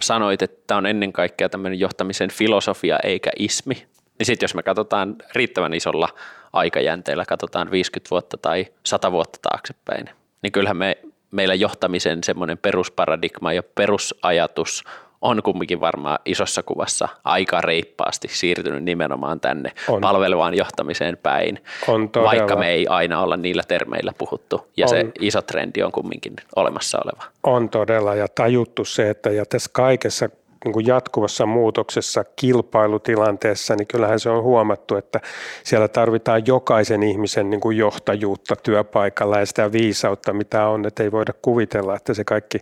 sanoit, 0.00 0.42
että 0.42 0.62
tämä 0.66 0.78
on 0.78 0.86
ennen 0.86 1.12
kaikkea 1.12 1.48
tämmöinen 1.48 1.80
johtamisen 1.80 2.30
filosofia 2.30 2.98
eikä 3.04 3.30
ismi, 3.38 3.86
niin 4.18 4.26
sitten 4.26 4.44
jos 4.44 4.54
me 4.54 4.62
katsotaan 4.62 5.16
riittävän 5.34 5.74
isolla 5.74 6.08
aikajänteellä, 6.52 7.24
katsotaan 7.24 7.70
50 7.70 8.10
vuotta 8.10 8.36
tai 8.36 8.66
100 8.86 9.12
vuotta 9.12 9.38
taaksepäin, 9.42 10.10
niin 10.42 10.52
kyllähän 10.52 10.76
me 10.76 10.96
meillä 11.30 11.54
johtamisen 11.54 12.24
semmoinen 12.24 12.58
perusparadigma 12.58 13.52
ja 13.52 13.62
perusajatus 13.62 14.84
on 15.20 15.42
kumminkin 15.42 15.80
varmaan 15.80 16.18
isossa 16.24 16.62
kuvassa 16.62 17.08
aika 17.24 17.60
reippaasti 17.60 18.28
siirtynyt 18.28 18.84
nimenomaan 18.84 19.40
tänne 19.40 19.72
on. 19.88 20.00
palvelevaan 20.00 20.56
johtamiseen 20.56 21.18
päin, 21.22 21.58
on 21.88 22.10
vaikka 22.22 22.56
me 22.56 22.68
ei 22.68 22.86
aina 22.86 23.22
olla 23.22 23.36
niillä 23.36 23.62
termeillä 23.68 24.12
puhuttu 24.18 24.66
ja 24.76 24.84
on. 24.84 24.88
se 24.88 25.06
iso 25.20 25.42
trendi 25.42 25.82
on 25.82 25.92
kumminkin 25.92 26.36
olemassa 26.56 26.98
oleva. 27.04 27.24
On 27.42 27.68
todella 27.68 28.14
ja 28.14 28.28
tajuttu 28.34 28.84
se, 28.84 29.10
että 29.10 29.30
ja 29.30 29.46
tässä 29.46 29.70
kaikessa 29.72 30.28
niin 30.64 30.72
kuin 30.72 30.86
jatkuvassa 30.86 31.46
muutoksessa 31.46 32.24
kilpailutilanteessa, 32.36 33.74
niin 33.76 33.86
kyllähän 33.86 34.20
se 34.20 34.30
on 34.30 34.42
huomattu, 34.42 34.96
että 34.96 35.20
siellä 35.64 35.88
tarvitaan 35.88 36.46
jokaisen 36.46 37.02
ihmisen 37.02 37.50
niin 37.50 37.60
kuin 37.60 37.76
johtajuutta 37.76 38.56
työpaikalla 38.56 39.38
ja 39.38 39.46
sitä 39.46 39.72
viisautta, 39.72 40.32
mitä 40.32 40.66
on, 40.66 40.86
että 40.86 41.02
ei 41.02 41.12
voida 41.12 41.32
kuvitella, 41.42 41.96
että 41.96 42.14
se 42.14 42.24
kaikki 42.24 42.58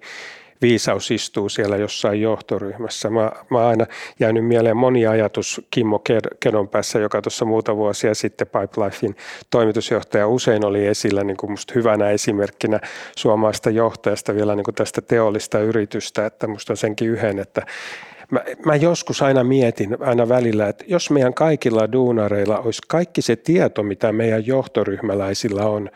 viisaus 0.62 1.11
istuu 1.11 1.48
siellä 1.48 1.76
jossain 1.76 2.20
johtoryhmässä. 2.22 3.11
Mä, 3.11 3.32
mä 3.50 3.68
aina 3.68 3.86
jäänyt 4.20 4.46
mieleen 4.46 4.76
moni 4.76 5.06
ajatus 5.06 5.61
Kimmo 5.70 6.02
Kedon 6.40 6.68
päässä, 6.68 6.98
joka 6.98 7.22
tuossa 7.22 7.44
muuta 7.44 7.76
vuosia 7.76 8.14
sitten 8.14 8.46
Pipelifein 8.46 9.16
toimitusjohtaja 9.50 10.28
usein 10.28 10.64
oli 10.64 10.86
esillä 10.86 11.24
niin 11.24 11.36
kuin 11.36 11.50
musta 11.50 11.72
hyvänä 11.76 12.11
esimerkkinä 12.11 12.80
suomalaista 13.16 13.70
johtajasta 13.70 14.34
vielä 14.34 14.54
niin 14.54 14.64
kuin 14.64 14.74
tästä 14.74 15.00
teollista 15.00 15.59
yritystä, 15.61 16.26
että 16.26 16.46
musta 16.46 16.72
on 16.72 16.76
senkin 16.76 17.09
yhden, 17.09 17.38
että 17.38 17.62
Mä, 18.30 18.40
mä 18.64 18.76
joskus 18.76 19.22
aina 19.22 19.44
mietin 19.44 19.96
aina 20.00 20.28
välillä, 20.28 20.68
että 20.68 20.84
jos 20.88 21.11
meidän 21.11 21.34
kaikilla 21.34 21.92
duunareilla 21.92 22.59
olisi 22.59 22.82
kaikki 22.88 23.22
se 23.22 23.36
tieto, 23.36 23.82
mitä 23.82 24.12
meidän 24.12 24.46
johtoryhmäläisillä 24.46 25.66
on, 25.66 25.90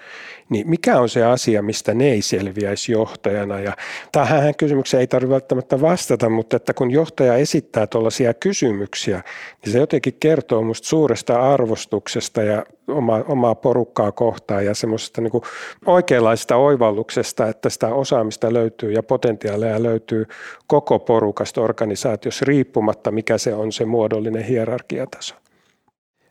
niin 0.52 0.70
mikä 0.70 1.00
on 1.00 1.08
se 1.08 1.24
asia, 1.24 1.62
mistä 1.62 1.94
ne 1.94 2.10
ei 2.10 2.22
selviäisi 2.22 2.92
johtajana? 2.92 3.60
Ja 3.60 3.76
tähän 4.12 4.54
kysymykseen 4.54 5.00
ei 5.00 5.06
tarvitse 5.06 5.32
välttämättä 5.32 5.80
vastata, 5.80 6.28
mutta 6.28 6.56
että 6.56 6.74
kun 6.74 6.90
johtaja 6.90 7.34
esittää 7.34 7.86
tuollaisia 7.86 8.34
kysymyksiä, 8.34 9.22
niin 9.64 9.72
se 9.72 9.78
jotenkin 9.78 10.16
kertoo 10.20 10.62
minusta 10.62 10.88
suuresta 10.88 11.52
arvostuksesta 11.52 12.42
ja 12.42 12.64
oma, 12.88 13.24
omaa 13.28 13.54
porukkaa 13.54 14.12
kohtaan 14.12 14.64
ja 14.64 14.74
semmoisesta 14.74 15.20
niin 15.20 15.30
kuin 15.30 15.44
oikeanlaista 15.86 16.56
oivalluksesta, 16.56 17.48
että 17.48 17.70
sitä 17.70 17.88
osaamista 17.88 18.52
löytyy 18.52 18.92
ja 18.92 19.02
potentiaalia 19.02 19.82
löytyy 19.82 20.26
koko 20.66 20.98
porukasta 20.98 21.60
organisaatiossa 21.60 22.44
riippumatta, 22.44 23.10
mikä 23.10 23.38
se 23.38 23.54
on 23.54 23.72
se 23.72 23.84
muodollinen 23.84 24.44
hierarkiataso. 24.44 25.34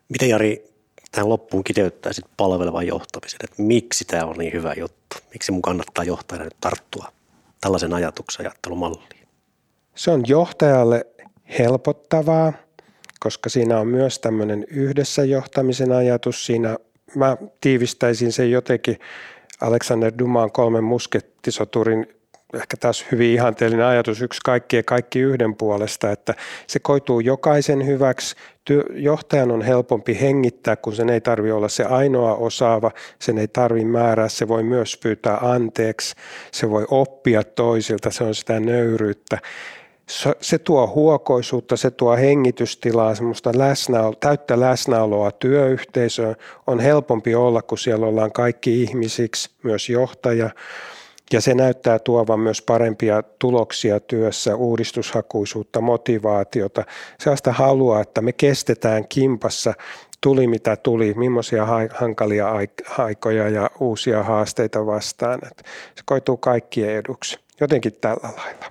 Miten 0.10 0.30
Jari 0.30 0.71
tähän 1.12 1.30
loppuun 1.30 1.64
kiteyttäisit 1.64 2.26
palvelevan 2.38 2.88
johtamisen, 2.88 3.40
että 3.44 3.64
miksi 3.64 4.06
tämä 4.06 4.26
on 4.26 4.36
niin 4.38 4.54
hyvä 4.54 4.74
juttu? 4.74 5.18
Miksi 5.34 5.52
mun 5.52 5.62
kannattaa 5.62 6.04
johtajana 6.04 6.44
nyt 6.44 6.58
tarttua 6.62 7.12
tällaisen 7.62 7.94
ajatuksen 7.94 8.46
ajattelumalliin? 8.46 9.28
Se 9.96 10.12
on 10.12 10.24
johtajalle 10.28 11.06
helpottavaa, 11.60 12.54
koska 13.20 13.50
siinä 13.50 13.80
on 13.80 13.88
myös 13.88 14.20
tämmöinen 14.20 14.66
yhdessä 14.70 15.24
johtamisen 15.24 15.92
ajatus. 15.92 16.46
Siinä 16.46 16.78
mä 17.16 17.38
tiivistäisin 17.62 18.32
sen 18.32 18.52
jotenkin 18.52 19.00
Alexander 19.62 20.14
Dumaan 20.20 20.52
kolmen 20.52 20.84
muskettisoturin 20.84 22.08
ehkä 22.54 22.78
taas 22.78 23.06
hyvin 23.12 23.34
ihanteellinen 23.34 23.86
ajatus, 23.86 24.22
yksi 24.22 24.40
kaikki 24.46 24.76
ja 24.76 24.84
kaikki 24.84 25.20
yhden 25.20 25.56
puolesta, 25.56 26.12
että 26.12 26.34
se 26.68 26.80
koituu 26.80 27.20
jokaisen 27.20 27.86
hyväksi. 27.86 28.36
Johtajan 28.94 29.52
on 29.52 29.62
helpompi 29.62 30.22
hengittää, 30.22 30.76
kun 30.76 30.96
sen 30.96 31.10
ei 31.10 31.22
tarvitse 31.22 31.54
olla 31.54 31.70
se 31.70 31.84
ainoa 31.84 32.36
osaava, 32.36 32.92
sen 33.20 33.38
ei 33.38 33.48
tarvitse 33.48 33.88
määrää, 33.88 34.30
se 34.30 34.48
voi 34.48 34.64
myös 34.64 34.98
pyytää 34.98 35.38
anteeksi, 35.38 36.16
se 36.52 36.70
voi 36.70 36.86
oppia 36.92 37.44
toisilta, 37.44 38.12
se 38.12 38.24
on 38.24 38.36
sitä 38.36 38.60
nöyryyttä. 38.60 39.38
Se 40.42 40.58
tuo 40.58 40.88
huokoisuutta, 40.88 41.78
se 41.78 41.92
tuo 41.92 42.16
hengitystilaa, 42.16 43.16
semmoista 43.16 43.52
läsnäolo, 43.56 44.16
täyttä 44.16 44.60
läsnäoloa 44.60 45.32
työyhteisöön. 45.32 46.36
On 46.68 46.80
helpompi 46.80 47.36
olla, 47.36 47.62
kun 47.62 47.78
siellä 47.78 48.06
ollaan 48.06 48.32
kaikki 48.32 48.84
ihmisiksi, 48.84 49.50
myös 49.64 49.90
johtaja. 49.90 50.50
Ja 51.32 51.42
se 51.42 51.54
näyttää 51.54 52.00
tuovan 52.00 52.40
myös 52.40 52.62
parempia 52.62 53.24
tuloksia 53.40 54.00
työssä, 54.00 54.56
uudistushakuisuutta, 54.56 55.82
motivaatiota, 55.82 56.84
sellaista 57.20 57.52
halua, 57.52 58.02
että 58.02 58.22
me 58.22 58.34
kestetään 58.34 59.08
kimpassa 59.08 59.74
tuli 60.22 60.48
mitä 60.48 60.76
tuli, 60.76 61.14
millaisia 61.14 61.68
hankalia 61.94 62.52
aikoja 62.98 63.50
ja 63.50 63.70
uusia 63.80 64.24
haasteita 64.24 64.86
vastaan. 64.86 65.40
Että 65.52 65.64
se 65.96 66.02
koituu 66.06 66.38
kaikkien 66.38 66.96
eduksi, 66.96 67.40
jotenkin 67.62 67.94
tällä 68.02 68.30
lailla. 68.38 68.66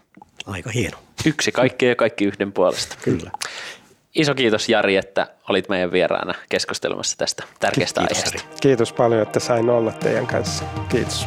Aika 0.46 0.70
hieno. 0.70 0.98
Yksi 1.26 1.52
kaikki 1.52 1.86
ja 1.86 1.96
kaikki 1.96 2.24
yhden 2.24 2.52
puolesta. 2.52 2.96
Kyllä. 3.02 3.30
Iso 4.14 4.34
kiitos 4.34 4.68
Jari, 4.68 4.96
että 4.96 5.26
olit 5.48 5.68
meidän 5.68 5.92
vieraana 5.92 6.34
keskustelemassa 6.48 7.18
tästä 7.18 7.44
tärkeästä 7.60 8.00
kiitos, 8.00 8.18
aiheesta. 8.18 8.48
Kiitos 8.60 8.92
paljon, 8.92 9.22
että 9.22 9.40
sain 9.40 9.70
olla 9.70 9.92
teidän 9.92 10.26
kanssa. 10.26 10.64
Kiitos. 10.88 11.26